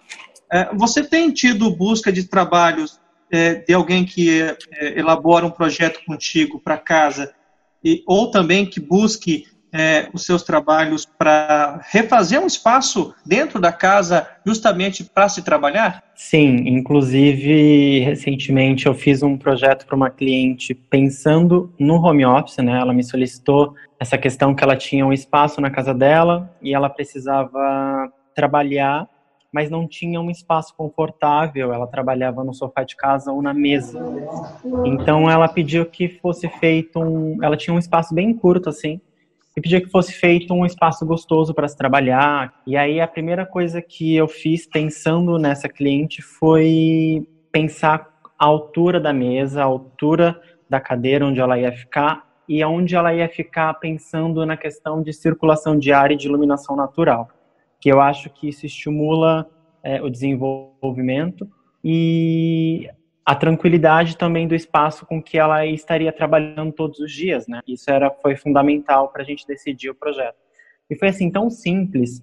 É, 0.52 0.75
você 0.75 1.04
tem 1.04 1.30
tido 1.30 1.71
busca 1.76 2.11
de 2.11 2.25
trabalhos 2.25 3.00
é, 3.31 3.55
de 3.55 3.73
alguém 3.73 4.05
que 4.05 4.43
é, 4.43 4.99
elabora 4.99 5.47
um 5.47 5.51
projeto 5.51 6.01
contigo 6.05 6.61
para 6.61 6.77
casa, 6.77 7.33
e, 7.83 8.03
ou 8.07 8.31
também 8.31 8.67
que 8.67 8.81
busque 8.81 9.47
é, 9.73 10.09
os 10.13 10.25
seus 10.27 10.43
trabalhos 10.43 11.07
para 11.07 11.81
refazer 11.91 12.41
um 12.41 12.47
espaço 12.47 13.15
dentro 13.25 13.61
da 13.61 13.73
casa 13.73 14.27
justamente 14.45 15.05
para 15.05 15.29
se 15.29 15.43
trabalhar? 15.43 16.03
Sim, 16.15 16.69
inclusive 16.69 18.01
recentemente 18.01 18.87
eu 18.87 18.95
fiz 18.95 19.23
um 19.23 19.37
projeto 19.37 19.87
para 19.87 19.97
uma 19.97 20.11
cliente 20.11 20.75
pensando 20.75 21.73
no 21.79 21.95
home 21.95 22.27
office, 22.27 22.59
né? 22.59 22.79
Ela 22.79 22.93
me 22.93 23.05
solicitou 23.05 23.75
essa 23.99 24.19
questão 24.19 24.55
que 24.55 24.65
ela 24.65 24.77
tinha 24.77 25.07
um 25.07 25.13
espaço 25.13 25.61
na 25.61 25.71
casa 25.71 25.95
dela 25.95 26.53
e 26.61 26.75
ela 26.75 26.91
precisava 26.91 28.11
trabalhar 28.35 29.09
mas 29.52 29.71
não 29.71 29.87
tinha 29.87 30.21
um 30.21 30.30
espaço 30.30 30.75
confortável. 30.76 31.73
Ela 31.73 31.87
trabalhava 31.87 32.45
no 32.45 32.54
sofá 32.54 32.85
de 32.85 32.97
casa 32.97 33.33
ou 33.33 33.42
na 33.42 33.52
mesa. 33.52 33.99
Então 34.85 35.28
ela 35.28 35.49
pediu 35.49 35.85
que 35.87 36.09
fosse 36.09 36.49
feito 36.49 37.00
um. 37.00 37.42
Ela 37.42 37.57
tinha 37.57 37.75
um 37.75 37.78
espaço 37.78 38.14
bem 38.14 38.33
curto 38.33 38.69
assim. 38.69 39.00
E 39.57 39.61
pediu 39.61 39.80
que 39.80 39.90
fosse 39.90 40.12
feito 40.12 40.54
um 40.54 40.64
espaço 40.64 41.04
gostoso 41.04 41.52
para 41.52 41.66
se 41.66 41.76
trabalhar. 41.76 42.54
E 42.66 42.76
aí 42.76 43.00
a 43.00 43.09
primeira 43.09 43.45
coisa 43.45 43.83
que 43.83 44.14
eu 44.14 44.28
fiz 44.28 44.66
pensando 44.66 45.38
nessa 45.38 45.69
cliente 45.69 46.23
foi 46.23 47.26
pensar 47.50 48.09
a 48.38 48.47
altura 48.47 49.00
da 49.00 49.12
mesa, 49.12 49.62
a 49.62 49.64
altura 49.64 50.40
da 50.69 50.80
cadeira 50.80 51.26
onde 51.26 51.40
ela 51.40 51.59
ia 51.59 51.73
ficar 51.73 52.30
e 52.49 52.62
aonde 52.62 52.95
ela 52.95 53.12
ia 53.12 53.28
ficar 53.28 53.75
pensando 53.75 54.47
na 54.47 54.57
questão 54.57 55.02
de 55.02 55.12
circulação 55.12 55.76
de 55.76 55.92
ar 55.92 56.12
e 56.12 56.16
de 56.16 56.28
iluminação 56.28 56.76
natural 56.76 57.28
que 57.81 57.91
eu 57.91 58.01
acho 58.01 58.29
que 58.31 58.49
isso 58.49 58.67
estimula 58.67 59.51
é, 59.83 60.03
o 60.03 60.11
desenvolvimento 60.11 61.49
e 61.83 62.89
a 63.25 63.35
tranquilidade 63.35 64.17
também 64.17 64.47
do 64.47 64.55
espaço 64.55 65.07
com 65.07 65.23
que 65.23 65.39
ela 65.39 65.65
estaria 65.65 66.13
trabalhando 66.13 66.73
todos 66.73 66.99
os 66.99 67.13
dias, 67.13 67.47
né? 67.47 67.61
Isso 67.67 67.91
era 67.91 68.11
foi 68.11 68.37
fundamental 68.37 69.09
para 69.09 69.23
a 69.23 69.25
gente 69.25 69.47
decidir 69.47 69.91
o 69.91 69.95
projeto. 69.95 70.37
E 70.91 70.97
foi 70.97 71.09
assim 71.09 71.31
tão 71.31 71.49
simples 71.49 72.23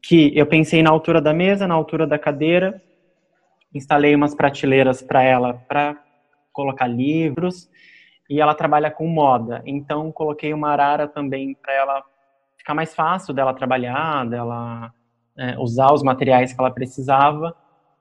que 0.00 0.32
eu 0.36 0.46
pensei 0.46 0.82
na 0.82 0.90
altura 0.90 1.20
da 1.20 1.32
mesa, 1.32 1.66
na 1.66 1.74
altura 1.74 2.06
da 2.06 2.18
cadeira, 2.18 2.82
instalei 3.74 4.14
umas 4.14 4.34
prateleiras 4.34 5.02
para 5.02 5.22
ela 5.22 5.54
para 5.68 6.02
colocar 6.52 6.86
livros 6.86 7.68
e 8.30 8.40
ela 8.40 8.54
trabalha 8.54 8.90
com 8.90 9.06
moda, 9.06 9.62
então 9.64 10.10
coloquei 10.10 10.52
uma 10.52 10.70
arara 10.70 11.06
também 11.06 11.54
para 11.54 11.72
ela 11.74 12.02
ficar 12.56 12.74
mais 12.74 12.94
fácil 12.94 13.32
dela 13.34 13.54
trabalhar, 13.54 14.26
dela 14.26 14.92
é, 15.38 15.58
usar 15.58 15.92
os 15.92 16.02
materiais 16.02 16.52
que 16.52 16.60
ela 16.60 16.70
precisava 16.70 17.54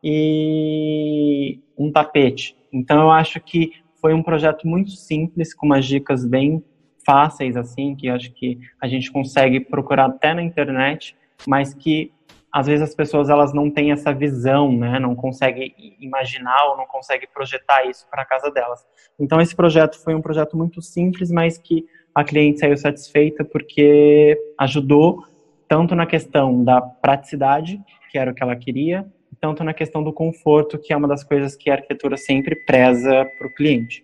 e 0.03 1.59
um 1.77 1.91
tapete. 1.91 2.55
Então 2.71 3.01
eu 3.01 3.11
acho 3.11 3.39
que 3.39 3.71
foi 3.99 4.13
um 4.13 4.21
projeto 4.21 4.67
muito 4.67 4.91
simples, 4.91 5.53
com 5.53 5.65
umas 5.65 5.85
dicas 5.85 6.25
bem 6.25 6.63
fáceis 7.05 7.55
assim, 7.55 7.95
que 7.95 8.09
acho 8.09 8.31
que 8.33 8.59
a 8.81 8.87
gente 8.87 9.11
consegue 9.11 9.59
procurar 9.59 10.05
até 10.05 10.33
na 10.33 10.41
internet, 10.41 11.15
mas 11.47 11.73
que 11.73 12.11
às 12.51 12.67
vezes 12.67 12.89
as 12.89 12.95
pessoas 12.95 13.29
elas 13.29 13.53
não 13.53 13.69
têm 13.69 13.91
essa 13.91 14.13
visão, 14.13 14.71
né? 14.71 14.97
Não 14.97 15.13
conseguem 15.13 15.75
imaginar 15.99 16.67
ou 16.69 16.77
não 16.77 16.85
conseguem 16.85 17.27
projetar 17.33 17.85
isso 17.85 18.07
para 18.09 18.21
a 18.21 18.25
casa 18.25 18.49
delas. 18.49 18.79
Então 19.19 19.41
esse 19.41 19.53
projeto 19.53 20.01
foi 20.01 20.15
um 20.15 20.21
projeto 20.21 20.55
muito 20.55 20.81
simples, 20.81 21.29
mas 21.29 21.57
que 21.57 21.85
a 22.13 22.23
cliente 22.23 22.59
saiu 22.59 22.77
satisfeita 22.77 23.43
porque 23.43 24.39
ajudou 24.57 25.25
tanto 25.67 25.95
na 25.95 26.05
questão 26.05 26.63
da 26.63 26.81
praticidade, 26.81 27.81
que 28.11 28.17
era 28.17 28.31
o 28.31 28.35
que 28.35 28.43
ela 28.43 28.55
queria, 28.55 29.05
tanto 29.39 29.63
na 29.63 29.73
questão 29.73 30.03
do 30.03 30.13
conforto, 30.13 30.79
que 30.79 30.93
é 30.93 30.97
uma 30.97 31.07
das 31.07 31.23
coisas 31.23 31.55
que 31.55 31.69
a 31.69 31.73
arquitetura 31.73 32.17
sempre 32.17 32.55
preza 32.55 33.25
para 33.37 33.47
o 33.47 33.53
cliente. 33.53 34.03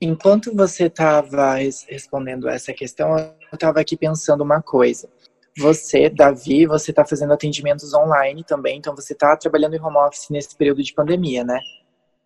Enquanto 0.00 0.54
você 0.54 0.86
estava 0.86 1.54
respondendo 1.88 2.48
essa 2.48 2.72
questão, 2.72 3.16
eu 3.16 3.34
estava 3.54 3.80
aqui 3.80 3.96
pensando 3.96 4.42
uma 4.42 4.60
coisa. 4.60 5.08
Você, 5.56 6.10
Davi, 6.10 6.66
você 6.66 6.90
está 6.90 7.04
fazendo 7.04 7.32
atendimentos 7.32 7.94
online 7.94 8.42
também, 8.42 8.78
então 8.78 8.94
você 8.94 9.12
está 9.12 9.36
trabalhando 9.36 9.74
em 9.74 9.80
home 9.80 9.96
office 9.98 10.28
nesse 10.30 10.56
período 10.56 10.82
de 10.82 10.92
pandemia, 10.92 11.44
né? 11.44 11.60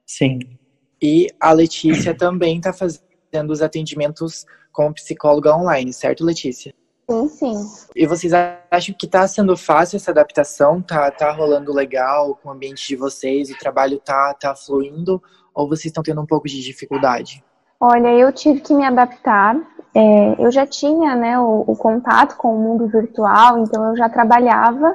Sim. 0.07 0.39
E 1.01 1.29
a 1.39 1.53
Letícia 1.53 2.15
também 2.15 2.57
está 2.57 2.73
fazendo 2.73 3.51
os 3.51 3.61
atendimentos 3.61 4.47
como 4.73 4.95
psicóloga 4.95 5.55
online, 5.55 5.93
certo, 5.93 6.25
Letícia? 6.25 6.75
Sim, 7.11 7.29
sim. 7.29 7.55
E 7.97 8.07
vocês 8.07 8.35
acham 8.71 8.95
que 8.95 9.07
está 9.07 9.27
sendo 9.27 9.57
fácil 9.57 9.97
essa 9.97 10.11
adaptação? 10.11 10.83
Tá, 10.83 11.11
tá 11.11 11.33
rolando 11.33 11.73
legal 11.73 12.39
com 12.43 12.51
o 12.51 12.53
ambiente 12.53 12.87
de 12.87 12.97
vocês? 12.97 13.51
O 13.51 13.59
trabalho 13.59 13.99
tá, 13.99 14.35
tá 14.35 14.55
fluindo? 14.55 15.23
Ou 15.55 15.67
vocês 15.67 15.87
estão 15.87 16.03
tendo 16.03 16.21
um 16.21 16.27
pouco 16.27 16.47
de 16.47 16.63
dificuldade? 16.63 17.43
Olha, 17.81 18.09
eu 18.09 18.31
tive 18.31 18.61
que 18.61 18.75
me 18.75 18.85
adaptar. 18.85 19.57
É, 19.95 20.35
eu 20.39 20.51
já 20.51 20.67
tinha 20.67 21.17
né, 21.17 21.39
o, 21.41 21.65
o, 21.67 21.75
contato 21.75 22.37
com 22.37 22.55
o 22.55 22.61
mundo 22.61 22.87
virtual, 22.87 23.61
então 23.61 23.89
eu 23.89 23.97
já 23.97 24.09
trabalhava 24.11 24.95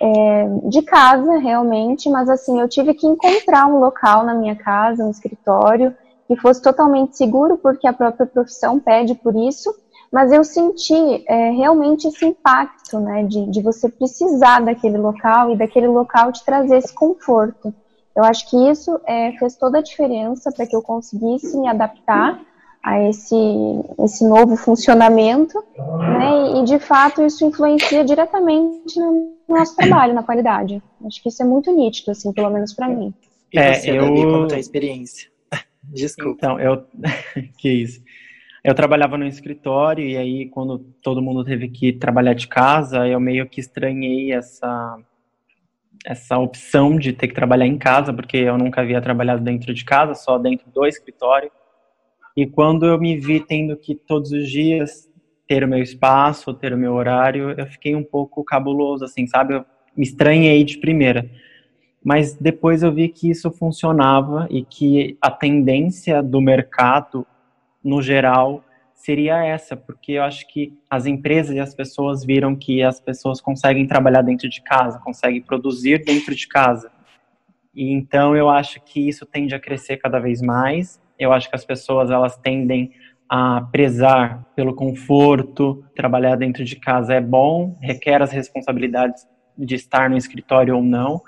é, 0.00 0.48
de 0.68 0.82
casa 0.82 1.38
realmente, 1.38 2.10
mas 2.10 2.28
assim, 2.28 2.60
eu 2.60 2.68
tive 2.68 2.92
que 2.92 3.06
encontrar 3.06 3.66
um 3.66 3.78
local 3.78 4.24
na 4.24 4.34
minha 4.34 4.56
casa, 4.56 5.04
um 5.04 5.10
escritório, 5.10 5.94
que 6.26 6.36
fosse 6.36 6.60
totalmente 6.60 7.16
seguro, 7.16 7.56
porque 7.56 7.86
a 7.86 7.92
própria 7.92 8.26
profissão 8.26 8.80
pede 8.80 9.14
por 9.14 9.36
isso 9.36 9.72
mas 10.12 10.30
eu 10.30 10.44
senti 10.44 11.24
é, 11.26 11.50
realmente 11.50 12.06
esse 12.06 12.26
impacto, 12.26 13.00
né, 13.00 13.24
de, 13.24 13.50
de 13.50 13.62
você 13.62 13.88
precisar 13.88 14.60
daquele 14.60 14.98
local 14.98 15.50
e 15.50 15.56
daquele 15.56 15.88
local 15.88 16.30
te 16.30 16.44
trazer 16.44 16.76
esse 16.76 16.92
conforto. 16.92 17.72
Eu 18.14 18.22
acho 18.22 18.48
que 18.50 18.68
isso 18.68 19.00
é, 19.06 19.32
fez 19.38 19.56
toda 19.56 19.78
a 19.78 19.82
diferença 19.82 20.52
para 20.52 20.66
que 20.66 20.76
eu 20.76 20.82
conseguisse 20.82 21.58
me 21.58 21.66
adaptar 21.66 22.38
a 22.84 23.08
esse, 23.08 23.36
esse 24.00 24.26
novo 24.26 24.56
funcionamento, 24.56 25.56
né, 25.78 26.58
e 26.58 26.64
de 26.64 26.78
fato 26.78 27.22
isso 27.22 27.46
influencia 27.46 28.04
diretamente 28.04 28.98
no 28.98 29.36
nosso 29.48 29.74
trabalho, 29.76 30.12
na 30.12 30.22
qualidade. 30.22 30.82
Acho 31.06 31.22
que 31.22 31.28
isso 31.30 31.42
é 31.42 31.46
muito 31.46 31.72
nítido, 31.74 32.10
assim, 32.10 32.32
pelo 32.32 32.50
menos 32.50 32.74
para 32.74 32.88
mim. 32.88 33.14
E 33.52 33.58
é, 33.58 33.74
você, 33.74 33.90
eu... 33.92 34.02
Davi, 34.02 34.22
como 34.24 34.48
tá 34.48 34.56
a 34.56 34.58
experiência? 34.58 35.30
Desculpa. 35.84 36.36
Então, 36.36 36.60
eu... 36.60 36.84
que 37.56 37.70
isso. 37.70 38.02
Eu 38.64 38.74
trabalhava 38.74 39.18
no 39.18 39.26
escritório 39.26 40.06
e 40.06 40.16
aí 40.16 40.48
quando 40.48 40.78
todo 41.02 41.20
mundo 41.20 41.44
teve 41.44 41.68
que 41.68 41.92
trabalhar 41.92 42.34
de 42.34 42.46
casa, 42.46 43.08
eu 43.08 43.18
meio 43.18 43.48
que 43.48 43.60
estranhei 43.60 44.32
essa 44.32 44.98
essa 46.04 46.36
opção 46.36 46.96
de 46.96 47.12
ter 47.12 47.28
que 47.28 47.34
trabalhar 47.34 47.66
em 47.66 47.78
casa, 47.78 48.12
porque 48.12 48.36
eu 48.36 48.58
nunca 48.58 48.80
havia 48.80 49.00
trabalhado 49.00 49.42
dentro 49.42 49.72
de 49.72 49.84
casa, 49.84 50.14
só 50.14 50.36
dentro 50.36 50.68
do 50.70 50.84
escritório. 50.84 51.50
E 52.36 52.46
quando 52.46 52.86
eu 52.86 52.98
me 52.98 53.16
vi 53.16 53.40
tendo 53.40 53.76
que 53.76 53.94
todos 53.94 54.32
os 54.32 54.50
dias 54.50 55.08
ter 55.46 55.62
o 55.62 55.68
meu 55.68 55.80
espaço, 55.80 56.54
ter 56.54 56.72
o 56.72 56.78
meu 56.78 56.94
horário, 56.94 57.50
eu 57.50 57.66
fiquei 57.66 57.94
um 57.94 58.02
pouco 58.02 58.42
cabuloso, 58.42 59.04
assim, 59.04 59.26
sabe? 59.26 59.54
Eu 59.54 59.64
me 59.96 60.02
estranhei 60.02 60.64
de 60.64 60.78
primeira. 60.78 61.30
Mas 62.02 62.34
depois 62.34 62.82
eu 62.82 62.92
vi 62.92 63.08
que 63.08 63.30
isso 63.30 63.50
funcionava 63.50 64.48
e 64.50 64.64
que 64.64 65.16
a 65.20 65.30
tendência 65.30 66.20
do 66.20 66.40
mercado 66.40 67.26
no 67.82 68.00
geral, 68.00 68.64
seria 68.94 69.44
essa, 69.44 69.76
porque 69.76 70.12
eu 70.12 70.22
acho 70.22 70.46
que 70.46 70.72
as 70.88 71.06
empresas 71.06 71.56
e 71.56 71.60
as 71.60 71.74
pessoas 71.74 72.24
viram 72.24 72.54
que 72.54 72.82
as 72.82 73.00
pessoas 73.00 73.40
conseguem 73.40 73.86
trabalhar 73.86 74.22
dentro 74.22 74.48
de 74.48 74.62
casa, 74.62 75.00
conseguem 75.00 75.42
produzir 75.42 76.04
dentro 76.04 76.34
de 76.34 76.46
casa. 76.46 76.90
E 77.74 77.92
então 77.92 78.36
eu 78.36 78.48
acho 78.48 78.80
que 78.80 79.08
isso 79.08 79.26
tende 79.26 79.54
a 79.54 79.60
crescer 79.60 79.96
cada 79.96 80.18
vez 80.18 80.40
mais. 80.40 81.00
Eu 81.18 81.32
acho 81.32 81.48
que 81.48 81.56
as 81.56 81.64
pessoas 81.64 82.10
elas 82.10 82.36
tendem 82.36 82.92
a 83.28 83.62
prezar 83.72 84.44
pelo 84.54 84.74
conforto, 84.74 85.82
trabalhar 85.96 86.36
dentro 86.36 86.62
de 86.64 86.76
casa 86.76 87.14
é 87.14 87.20
bom, 87.20 87.78
requer 87.80 88.20
as 88.20 88.30
responsabilidades 88.30 89.26
de 89.56 89.74
estar 89.74 90.10
no 90.10 90.18
escritório 90.18 90.76
ou 90.76 90.82
não, 90.82 91.22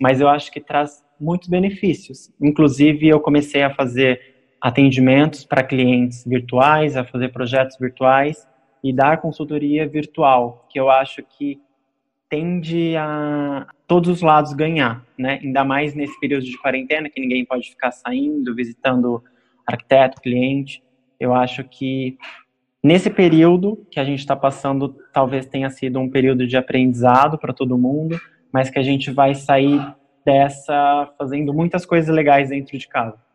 mas 0.00 0.20
eu 0.20 0.28
acho 0.28 0.52
que 0.52 0.60
traz 0.60 1.04
muitos 1.20 1.48
benefícios. 1.48 2.32
Inclusive 2.40 3.08
eu 3.08 3.20
comecei 3.20 3.62
a 3.62 3.74
fazer 3.74 4.37
atendimentos 4.60 5.44
para 5.44 5.62
clientes 5.62 6.24
virtuais, 6.24 6.96
a 6.96 7.04
fazer 7.04 7.28
projetos 7.30 7.76
virtuais 7.78 8.46
e 8.82 8.92
dar 8.92 9.20
consultoria 9.20 9.88
virtual, 9.88 10.66
que 10.68 10.78
eu 10.78 10.90
acho 10.90 11.22
que 11.22 11.60
tende 12.28 12.94
a 12.96 13.66
todos 13.86 14.10
os 14.10 14.22
lados 14.22 14.52
ganhar, 14.52 15.04
né? 15.16 15.40
Ainda 15.42 15.64
mais 15.64 15.94
nesse 15.94 16.18
período 16.20 16.44
de 16.44 16.58
quarentena 16.58 17.08
que 17.08 17.20
ninguém 17.20 17.44
pode 17.44 17.70
ficar 17.70 17.90
saindo, 17.90 18.54
visitando 18.54 19.22
arquiteto, 19.66 20.20
cliente. 20.20 20.82
Eu 21.18 21.34
acho 21.34 21.64
que 21.64 22.18
nesse 22.82 23.08
período 23.08 23.86
que 23.90 23.98
a 23.98 24.04
gente 24.04 24.18
está 24.18 24.36
passando, 24.36 24.94
talvez 25.12 25.46
tenha 25.46 25.70
sido 25.70 25.98
um 25.98 26.10
período 26.10 26.46
de 26.46 26.56
aprendizado 26.56 27.38
para 27.38 27.54
todo 27.54 27.78
mundo, 27.78 28.20
mas 28.52 28.68
que 28.68 28.78
a 28.78 28.82
gente 28.82 29.10
vai 29.10 29.34
sair 29.34 29.80
dessa 30.24 31.10
fazendo 31.16 31.54
muitas 31.54 31.86
coisas 31.86 32.14
legais 32.14 32.50
dentro 32.50 32.76
de 32.76 32.86
casa. 32.86 33.27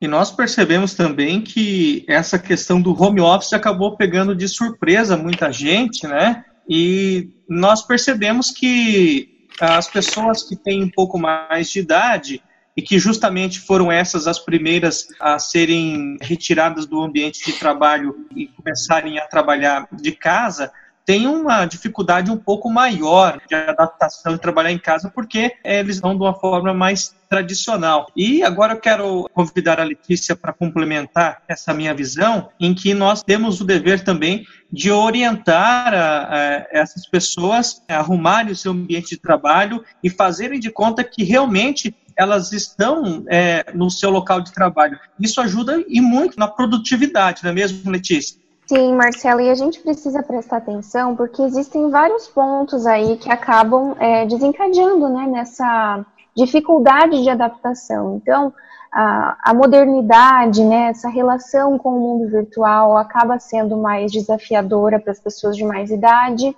E 0.00 0.06
nós 0.06 0.30
percebemos 0.30 0.94
também 0.94 1.40
que 1.40 2.04
essa 2.06 2.38
questão 2.38 2.80
do 2.80 3.00
home 3.00 3.20
office 3.20 3.54
acabou 3.54 3.96
pegando 3.96 4.34
de 4.34 4.46
surpresa 4.46 5.16
muita 5.16 5.50
gente, 5.50 6.06
né? 6.06 6.44
E 6.68 7.30
nós 7.48 7.82
percebemos 7.82 8.50
que 8.50 9.46
as 9.58 9.88
pessoas 9.88 10.42
que 10.42 10.54
têm 10.54 10.84
um 10.84 10.90
pouco 10.90 11.18
mais 11.18 11.70
de 11.70 11.78
idade 11.78 12.42
e 12.76 12.82
que 12.82 12.98
justamente 12.98 13.58
foram 13.58 13.90
essas 13.90 14.26
as 14.26 14.38
primeiras 14.38 15.06
a 15.18 15.38
serem 15.38 16.18
retiradas 16.20 16.84
do 16.84 17.00
ambiente 17.00 17.42
de 17.44 17.58
trabalho 17.58 18.26
e 18.36 18.48
começarem 18.48 19.18
a 19.18 19.26
trabalhar 19.26 19.88
de 19.90 20.12
casa, 20.12 20.70
tem 21.06 21.28
uma 21.28 21.64
dificuldade 21.66 22.32
um 22.32 22.36
pouco 22.36 22.68
maior 22.68 23.40
de 23.48 23.54
adaptação 23.54 24.34
de 24.34 24.40
trabalhar 24.40 24.72
em 24.72 24.78
casa, 24.78 25.08
porque 25.08 25.52
eles 25.64 26.00
vão 26.00 26.16
de 26.16 26.22
uma 26.22 26.34
forma 26.34 26.74
mais 26.74 27.14
tradicional. 27.30 28.08
E 28.16 28.42
agora 28.42 28.74
eu 28.74 28.80
quero 28.80 29.30
convidar 29.32 29.78
a 29.78 29.84
Letícia 29.84 30.34
para 30.34 30.52
complementar 30.52 31.42
essa 31.46 31.72
minha 31.72 31.94
visão, 31.94 32.48
em 32.58 32.74
que 32.74 32.92
nós 32.92 33.22
temos 33.22 33.60
o 33.60 33.64
dever 33.64 34.02
também 34.02 34.44
de 34.70 34.90
orientar 34.90 35.94
a, 35.94 36.34
a 36.34 36.66
essas 36.72 37.08
pessoas 37.08 37.80
a 37.88 37.98
arrumarem 37.98 38.52
o 38.52 38.56
seu 38.56 38.72
ambiente 38.72 39.10
de 39.10 39.20
trabalho 39.20 39.84
e 40.02 40.10
fazerem 40.10 40.58
de 40.58 40.70
conta 40.70 41.04
que 41.04 41.22
realmente 41.22 41.94
elas 42.16 42.52
estão 42.52 43.24
é, 43.28 43.66
no 43.74 43.90
seu 43.90 44.10
local 44.10 44.40
de 44.40 44.52
trabalho. 44.52 44.98
Isso 45.20 45.40
ajuda 45.40 45.84
e 45.86 46.00
muito 46.00 46.36
na 46.36 46.48
produtividade, 46.48 47.44
não 47.44 47.50
é 47.50 47.54
mesmo, 47.54 47.88
Letícia? 47.90 48.45
Sim, 48.66 48.94
Marcelo, 48.94 49.40
e 49.40 49.48
a 49.48 49.54
gente 49.54 49.78
precisa 49.78 50.24
prestar 50.24 50.56
atenção 50.56 51.14
porque 51.14 51.40
existem 51.40 51.88
vários 51.88 52.26
pontos 52.26 52.84
aí 52.84 53.16
que 53.16 53.30
acabam 53.30 53.94
é, 54.00 54.26
desencadeando 54.26 55.08
né, 55.08 55.24
nessa 55.28 56.04
dificuldade 56.36 57.22
de 57.22 57.30
adaptação. 57.30 58.16
Então, 58.16 58.52
a, 58.92 59.36
a, 59.50 59.54
modernidade, 59.54 60.64
né, 60.64 60.88
essa 60.88 61.08
relação 61.08 61.78
com 61.78 61.90
o 61.90 62.00
mundo 62.00 62.28
virtual 62.28 62.96
acaba 62.96 63.38
sendo 63.38 63.76
mais 63.76 64.10
desafiadora 64.10 64.98
para 64.98 65.12
as 65.12 65.20
pessoas 65.20 65.56
de 65.56 65.64
mais 65.64 65.92
idade. 65.92 66.56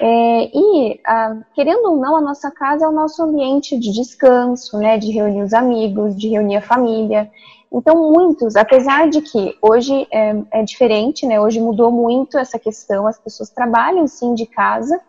É, 0.00 0.50
e, 0.52 1.00
a, 1.06 1.36
querendo 1.54 1.90
ou 1.90 1.96
não, 1.98 2.16
a 2.16 2.20
nossa 2.20 2.50
casa 2.50 2.84
é 2.84 2.88
o 2.88 2.92
nosso 2.92 3.22
ambiente 3.22 3.78
de 3.78 3.92
descanso, 3.92 4.76
né, 4.78 4.98
de 4.98 5.12
reunir 5.12 5.42
os 5.42 5.54
amigos, 5.54 6.16
de 6.16 6.30
reunir 6.30 6.56
a 6.56 6.62
família. 6.62 7.30
Então, 7.74 8.12
muitos, 8.12 8.54
apesar 8.54 9.10
de 9.10 9.20
que 9.20 9.58
hoje 9.60 10.06
é, 10.12 10.36
é, 10.52 10.62
diferente, 10.62 11.26
né? 11.26 11.40
Hoje 11.40 11.60
mudou 11.60 11.90
muito 11.90 12.38
essa 12.38 12.58
questão, 12.58 13.06
as 13.06 13.18
pessoas 13.18 13.50
trabalham 13.50 14.06
sim 14.06 14.34
de 14.34 14.46
casa 14.46 15.00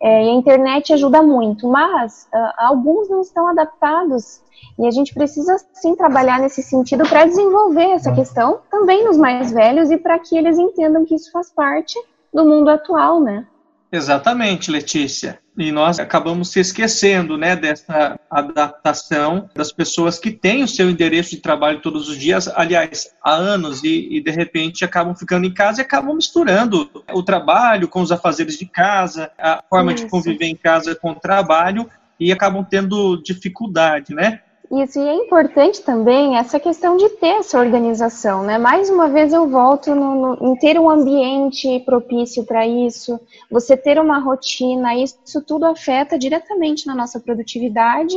é, 0.00 0.24
e 0.24 0.30
a 0.30 0.34
internet 0.34 0.92
ajuda 0.92 1.20
muito, 1.22 1.66
mas 1.66 2.28
uh, 2.32 2.52
alguns 2.56 3.08
não 3.10 3.20
estão 3.20 3.48
adaptados 3.48 4.40
e 4.78 4.86
a 4.86 4.90
gente 4.90 5.12
precisa 5.12 5.56
sim 5.72 5.96
trabalhar 5.96 6.38
nesse 6.40 6.62
sentido 6.62 7.08
para 7.08 7.26
desenvolver 7.26 7.90
essa 7.90 8.10
uhum. 8.10 8.16
questão 8.16 8.60
também 8.70 9.04
nos 9.04 9.16
mais 9.16 9.50
velhos 9.50 9.90
e 9.90 9.96
para 9.96 10.18
que 10.18 10.36
eles 10.36 10.56
entendam 10.56 11.04
que 11.04 11.14
isso 11.14 11.32
faz 11.32 11.50
parte 11.50 11.98
do 12.32 12.44
mundo 12.44 12.68
atual, 12.70 13.20
né? 13.20 13.46
Exatamente, 13.90 14.70
Letícia. 14.70 15.38
E 15.56 15.70
nós 15.70 16.00
acabamos 16.00 16.48
se 16.48 16.58
esquecendo 16.58 17.38
né, 17.38 17.54
dessa 17.54 18.18
adaptação 18.28 19.48
das 19.54 19.70
pessoas 19.70 20.18
que 20.18 20.32
têm 20.32 20.64
o 20.64 20.68
seu 20.68 20.90
endereço 20.90 21.30
de 21.30 21.36
trabalho 21.40 21.80
todos 21.80 22.08
os 22.08 22.18
dias, 22.18 22.48
aliás, 22.48 23.14
há 23.22 23.34
anos, 23.34 23.84
e, 23.84 24.16
e 24.16 24.20
de 24.20 24.30
repente 24.32 24.84
acabam 24.84 25.14
ficando 25.14 25.46
em 25.46 25.54
casa 25.54 25.80
e 25.80 25.84
acabam 25.84 26.16
misturando 26.16 26.90
o 27.12 27.22
trabalho 27.22 27.86
com 27.86 28.00
os 28.00 28.10
afazeres 28.10 28.58
de 28.58 28.66
casa, 28.66 29.30
a 29.38 29.62
forma 29.70 29.92
Isso. 29.92 30.04
de 30.04 30.10
conviver 30.10 30.46
em 30.46 30.56
casa 30.56 30.94
com 30.94 31.12
o 31.12 31.20
trabalho, 31.20 31.88
e 32.18 32.32
acabam 32.32 32.64
tendo 32.64 33.20
dificuldade, 33.22 34.14
né? 34.14 34.40
Isso, 34.82 34.98
e 34.98 35.06
é 35.06 35.14
importante 35.14 35.82
também 35.82 36.36
essa 36.36 36.58
questão 36.58 36.96
de 36.96 37.08
ter 37.10 37.36
essa 37.36 37.60
organização, 37.60 38.42
né? 38.42 38.58
Mais 38.58 38.90
uma 38.90 39.08
vez 39.08 39.32
eu 39.32 39.48
volto 39.48 39.94
no, 39.94 40.36
no, 40.36 40.52
em 40.52 40.56
ter 40.56 40.80
um 40.80 40.90
ambiente 40.90 41.78
propício 41.80 42.44
para 42.44 42.66
isso, 42.66 43.20
você 43.48 43.76
ter 43.76 44.00
uma 44.00 44.18
rotina, 44.18 44.96
isso 44.96 45.40
tudo 45.46 45.64
afeta 45.64 46.18
diretamente 46.18 46.88
na 46.88 46.94
nossa 46.94 47.20
produtividade, 47.20 48.16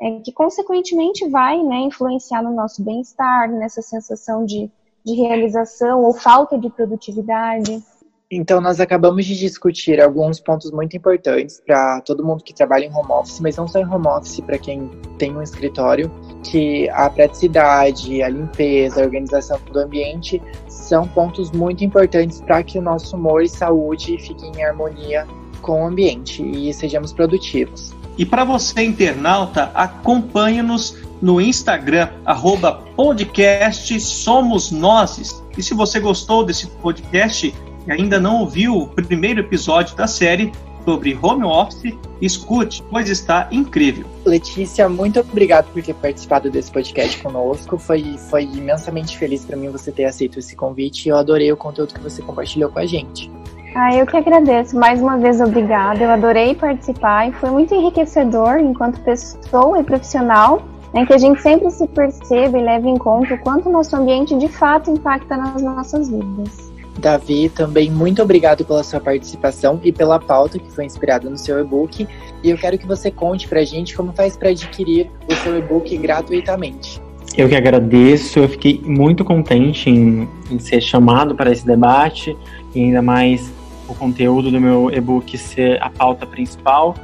é, 0.00 0.20
que 0.20 0.32
consequentemente 0.32 1.28
vai 1.28 1.62
né, 1.62 1.80
influenciar 1.80 2.42
no 2.42 2.54
nosso 2.54 2.82
bem-estar, 2.82 3.50
nessa 3.50 3.82
sensação 3.82 4.46
de, 4.46 4.70
de 5.04 5.14
realização 5.14 6.02
ou 6.04 6.14
falta 6.14 6.56
de 6.56 6.70
produtividade. 6.70 7.82
Então, 8.30 8.60
nós 8.60 8.78
acabamos 8.78 9.24
de 9.24 9.38
discutir 9.38 10.02
alguns 10.02 10.38
pontos 10.38 10.70
muito 10.70 10.94
importantes 10.94 11.62
para 11.64 12.02
todo 12.02 12.22
mundo 12.22 12.44
que 12.44 12.52
trabalha 12.52 12.84
em 12.84 12.94
home 12.94 13.10
office, 13.10 13.40
mas 13.40 13.56
não 13.56 13.66
só 13.66 13.78
em 13.78 13.86
home 13.86 14.06
office, 14.06 14.40
para 14.40 14.58
quem 14.58 14.90
tem 15.16 15.34
um 15.34 15.40
escritório, 15.40 16.10
que 16.44 16.90
a 16.90 17.08
praticidade, 17.08 18.22
a 18.22 18.28
limpeza, 18.28 19.00
a 19.00 19.04
organização 19.04 19.58
do 19.72 19.78
ambiente 19.78 20.42
são 20.68 21.08
pontos 21.08 21.50
muito 21.52 21.82
importantes 21.82 22.42
para 22.42 22.62
que 22.62 22.78
o 22.78 22.82
nosso 22.82 23.16
humor 23.16 23.42
e 23.42 23.48
saúde 23.48 24.18
fiquem 24.18 24.52
em 24.54 24.62
harmonia 24.62 25.26
com 25.62 25.84
o 25.84 25.86
ambiente 25.86 26.42
e 26.42 26.70
sejamos 26.74 27.14
produtivos. 27.14 27.94
E 28.18 28.26
para 28.26 28.44
você, 28.44 28.82
internauta, 28.82 29.70
acompanhe-nos 29.74 30.98
no 31.22 31.40
Instagram, 31.40 32.10
arroba 32.26 32.82
podcast 32.94 33.98
Somos 34.00 34.70
Nozes. 34.70 35.42
E 35.56 35.62
se 35.62 35.72
você 35.72 35.98
gostou 35.98 36.44
desse 36.44 36.66
podcast, 36.66 37.54
e 37.88 37.92
ainda 37.92 38.20
não 38.20 38.40
ouviu 38.40 38.76
o 38.76 38.86
primeiro 38.86 39.40
episódio 39.40 39.96
da 39.96 40.06
série 40.06 40.52
sobre 40.84 41.18
home 41.20 41.44
office, 41.44 41.94
escute, 42.20 42.82
pois 42.90 43.08
está 43.08 43.48
incrível. 43.50 44.06
Letícia, 44.24 44.88
muito 44.88 45.20
obrigado 45.20 45.70
por 45.72 45.82
ter 45.82 45.94
participado 45.94 46.50
desse 46.50 46.70
podcast 46.70 47.22
conosco. 47.22 47.78
Foi, 47.78 48.16
foi 48.30 48.44
imensamente 48.44 49.18
feliz 49.18 49.44
para 49.44 49.56
mim 49.56 49.70
você 49.70 49.90
ter 49.90 50.04
aceito 50.04 50.38
esse 50.38 50.54
convite 50.54 51.06
e 51.06 51.08
eu 51.08 51.16
adorei 51.16 51.50
o 51.50 51.56
conteúdo 51.56 51.94
que 51.94 52.00
você 52.00 52.22
compartilhou 52.22 52.70
com 52.70 52.78
a 52.78 52.86
gente. 52.86 53.30
Ah, 53.74 53.94
eu 53.94 54.06
que 54.06 54.16
agradeço. 54.16 54.76
Mais 54.76 55.00
uma 55.00 55.18
vez, 55.18 55.40
obrigada. 55.40 56.02
Eu 56.02 56.10
adorei 56.10 56.54
participar 56.54 57.28
e 57.28 57.32
foi 57.32 57.50
muito 57.50 57.74
enriquecedor 57.74 58.58
enquanto 58.58 59.00
pessoa 59.00 59.78
e 59.78 59.84
profissional, 59.84 60.62
né, 60.94 61.04
que 61.04 61.12
a 61.12 61.18
gente 61.18 61.40
sempre 61.42 61.70
se 61.70 61.86
perceba 61.86 62.58
e 62.58 62.62
leve 62.62 62.88
em 62.88 62.96
conta 62.96 63.34
o 63.34 63.38
quanto 63.38 63.68
o 63.68 63.72
nosso 63.72 63.94
ambiente 63.94 64.36
de 64.38 64.48
fato 64.48 64.90
impacta 64.90 65.36
nas 65.36 65.62
nossas 65.62 66.08
vidas. 66.08 66.67
Davi, 66.98 67.48
também 67.48 67.90
muito 67.90 68.22
obrigado 68.22 68.64
pela 68.64 68.82
sua 68.82 69.00
participação 69.00 69.80
e 69.82 69.92
pela 69.92 70.18
pauta 70.18 70.58
que 70.58 70.70
foi 70.70 70.84
inspirada 70.84 71.28
no 71.28 71.36
seu 71.38 71.58
e-book. 71.60 72.06
E 72.42 72.50
eu 72.50 72.56
quero 72.56 72.78
que 72.78 72.86
você 72.86 73.10
conte 73.10 73.48
pra 73.48 73.64
gente 73.64 73.96
como 73.96 74.12
faz 74.12 74.36
para 74.36 74.50
adquirir 74.50 75.10
o 75.28 75.34
seu 75.36 75.58
e-book 75.58 75.96
gratuitamente. 75.96 77.00
Eu 77.36 77.48
que 77.48 77.54
agradeço, 77.54 78.38
eu 78.38 78.48
fiquei 78.48 78.80
muito 78.84 79.24
contente 79.24 79.88
em, 79.88 80.28
em 80.50 80.58
ser 80.58 80.80
chamado 80.80 81.34
para 81.34 81.52
esse 81.52 81.64
debate 81.64 82.36
e 82.74 82.80
ainda 82.80 83.02
mais 83.02 83.52
o 83.88 83.94
conteúdo 83.94 84.50
do 84.50 84.60
meu 84.60 84.90
e-book 84.92 85.36
ser 85.38 85.82
a 85.82 85.88
pauta 85.88 86.26
principal. 86.26 86.94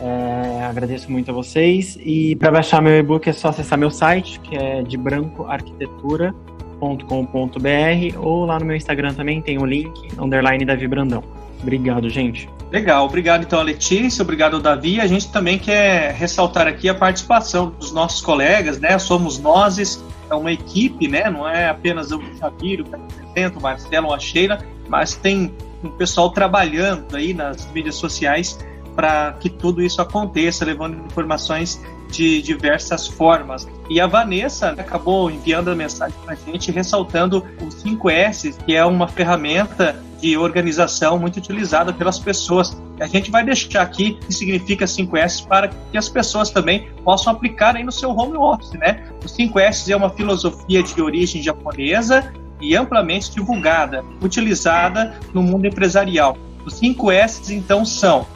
É, 0.00 0.64
agradeço 0.64 1.10
muito 1.10 1.30
a 1.30 1.34
vocês. 1.34 1.98
E 2.02 2.36
para 2.36 2.50
baixar 2.50 2.82
meu 2.82 2.98
e-book 2.98 3.28
é 3.28 3.32
só 3.32 3.48
acessar 3.48 3.78
meu 3.78 3.90
site, 3.90 4.40
que 4.40 4.56
é 4.56 4.82
de 4.82 4.96
branco 4.96 5.44
arquitetura 5.44 6.34
com.br 6.78 8.18
ou 8.18 8.44
lá 8.44 8.58
no 8.58 8.66
meu 8.66 8.76
Instagram 8.76 9.14
também 9.14 9.40
tem 9.40 9.58
o 9.58 9.64
link, 9.64 10.08
underline 10.18 10.64
Davi 10.64 10.86
Brandão. 10.86 11.22
Obrigado, 11.62 12.08
gente. 12.08 12.48
Legal, 12.70 13.06
obrigado 13.06 13.42
então 13.42 13.60
a 13.60 13.62
Letícia, 13.62 14.22
obrigado 14.22 14.54
ao 14.54 14.60
Davi. 14.60 15.00
A 15.00 15.06
gente 15.06 15.30
também 15.30 15.58
quer 15.58 16.12
ressaltar 16.14 16.66
aqui 16.66 16.88
a 16.88 16.94
participação 16.94 17.70
dos 17.70 17.92
nossos 17.92 18.20
colegas, 18.20 18.78
né? 18.80 18.98
Somos 18.98 19.38
nós, 19.38 20.02
é 20.28 20.34
uma 20.34 20.52
equipe, 20.52 21.06
né? 21.06 21.30
Não 21.30 21.48
é 21.48 21.68
apenas 21.68 22.10
o 22.10 22.20
Xaviro 22.38 22.84
que 22.84 22.94
apresenta, 22.94 23.58
o 23.58 23.62
Marcelo, 23.62 24.12
a 24.12 24.18
Sheila, 24.18 24.58
mas 24.88 25.14
tem 25.14 25.52
um 25.82 25.90
pessoal 25.90 26.30
trabalhando 26.30 27.14
aí 27.16 27.32
nas 27.32 27.70
mídias 27.72 27.94
sociais 27.94 28.58
para 28.96 29.34
que 29.34 29.48
tudo 29.48 29.82
isso 29.82 30.02
aconteça, 30.02 30.64
levando 30.64 30.96
informações 31.06 31.80
de 32.10 32.42
diversas 32.42 33.06
formas. 33.06 33.68
E 33.88 34.00
a 34.00 34.06
Vanessa 34.06 34.70
acabou 34.70 35.30
enviando 35.30 35.70
a 35.70 35.74
mensagem 35.74 36.16
para 36.24 36.34
a 36.34 36.36
gente, 36.36 36.70
ressaltando 36.70 37.44
os 37.66 37.74
5S, 37.82 38.56
que 38.64 38.74
é 38.74 38.84
uma 38.84 39.08
ferramenta 39.08 40.02
de 40.20 40.36
organização 40.36 41.18
muito 41.18 41.36
utilizada 41.36 41.92
pelas 41.92 42.18
pessoas. 42.18 42.76
A 42.98 43.06
gente 43.06 43.30
vai 43.30 43.44
deixar 43.44 43.82
aqui 43.82 44.18
o 44.22 44.26
que 44.26 44.32
significa 44.32 44.84
5S 44.84 45.46
para 45.46 45.68
que 45.68 45.98
as 45.98 46.08
pessoas 46.08 46.50
também 46.50 46.88
possam 47.04 47.32
aplicar 47.32 47.76
aí 47.76 47.84
no 47.84 47.92
seu 47.92 48.10
home 48.10 48.36
office, 48.36 48.72
né? 48.72 49.04
O 49.22 49.26
5S 49.26 49.90
é 49.90 49.96
uma 49.96 50.10
filosofia 50.10 50.82
de 50.82 51.00
origem 51.00 51.42
japonesa 51.42 52.32
e 52.60 52.74
amplamente 52.74 53.30
divulgada, 53.30 54.02
utilizada 54.22 55.14
no 55.34 55.42
mundo 55.42 55.66
empresarial. 55.66 56.38
Os 56.64 56.74
5 56.74 57.12
S 57.12 57.54
então 57.54 57.84
são 57.84 58.26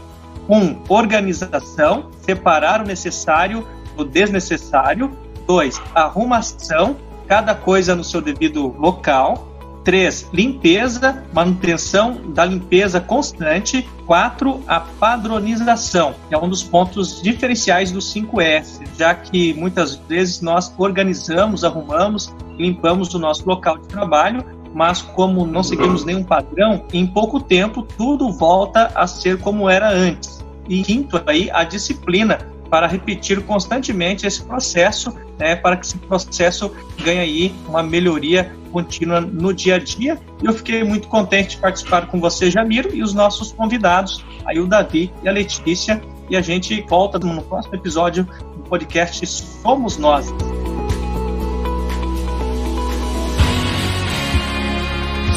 um, 0.51 0.77
organização, 0.89 2.11
separar 2.23 2.81
o 2.81 2.85
necessário 2.85 3.67
do 3.97 4.05
desnecessário. 4.05 5.17
Dois, 5.47 5.81
arrumação, 5.95 6.97
cada 7.27 7.55
coisa 7.55 7.95
no 7.95 8.03
seu 8.03 8.21
devido 8.21 8.75
local. 8.79 9.47
Três, 9.85 10.29
limpeza, 10.33 11.25
manutenção 11.33 12.33
da 12.35 12.45
limpeza 12.45 13.01
constante. 13.01 13.89
Quatro, 14.07 14.63
a 14.67 14.81
padronização, 14.81 16.15
que 16.29 16.35
é 16.35 16.39
um 16.39 16.49
dos 16.49 16.63
pontos 16.63 17.23
diferenciais 17.23 17.91
do 17.91 18.01
5S, 18.01 18.83
já 18.99 19.15
que 19.15 19.55
muitas 19.55 19.95
vezes 19.95 20.41
nós 20.43 20.73
organizamos, 20.77 21.65
arrumamos, 21.65 22.35
limpamos 22.59 23.15
o 23.15 23.19
nosso 23.19 23.49
local 23.49 23.79
de 23.79 23.87
trabalho, 23.87 24.45
mas 24.75 25.03
como 25.03 25.47
não 25.47 25.63
seguimos 25.63 26.05
nenhum 26.05 26.23
padrão, 26.23 26.85
em 26.93 27.07
pouco 27.07 27.41
tempo 27.41 27.83
tudo 27.83 28.33
volta 28.33 28.91
a 28.95 29.07
ser 29.07 29.39
como 29.39 29.69
era 29.69 29.91
antes. 29.91 30.45
E 30.69 30.83
quinto 30.83 31.21
aí, 31.27 31.51
a 31.53 31.65
disciplina 31.65 32.39
para 32.71 32.87
repetir 32.87 33.43
constantemente 33.43 34.27
esse 34.27 34.43
processo, 34.45 35.13
né, 35.37 35.57
para 35.57 35.77
que 35.77 35.85
esse 35.85 35.99
processo 35.99 36.71
ganhe 37.03 37.19
aí 37.19 37.55
uma 37.67 37.83
melhoria 37.83 38.55
contínua 38.71 39.21
no 39.21 39.53
dia 39.53 39.75
a 39.75 39.79
dia. 39.79 40.17
Eu 40.41 40.53
fiquei 40.53 40.85
muito 40.85 41.09
contente 41.09 41.57
de 41.57 41.57
participar 41.57 42.07
com 42.07 42.21
você, 42.21 42.49
Jamiro, 42.49 42.95
e 42.95 43.03
os 43.03 43.13
nossos 43.13 43.51
convidados, 43.51 44.25
aí 44.47 44.61
o 44.61 44.67
Davi 44.69 45.13
e 45.25 45.29
a 45.29 45.33
Letícia. 45.33 46.01
E 46.31 46.37
a 46.37 46.41
gente 46.41 46.81
volta 46.83 47.19
no 47.19 47.43
próximo 47.43 47.75
episódio 47.75 48.23
do 48.25 48.63
podcast 48.69 49.27
Somos 49.27 49.99
Nós. 49.99 50.33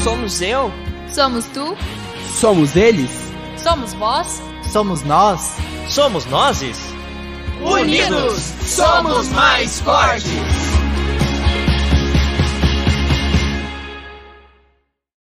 Somos 0.04 0.42
eu? 0.42 0.70
Somos 1.08 1.46
tu? 1.46 1.74
Somos 2.34 2.76
eles? 2.76 3.10
Somos 3.56 3.94
vós? 3.94 4.42
Somos 4.70 5.02
nós? 5.02 5.56
Somos 5.88 6.26
nozes? 6.26 6.76
Unidos, 7.62 8.52
somos 8.60 9.30
mais 9.30 9.80
fortes! 9.80 10.73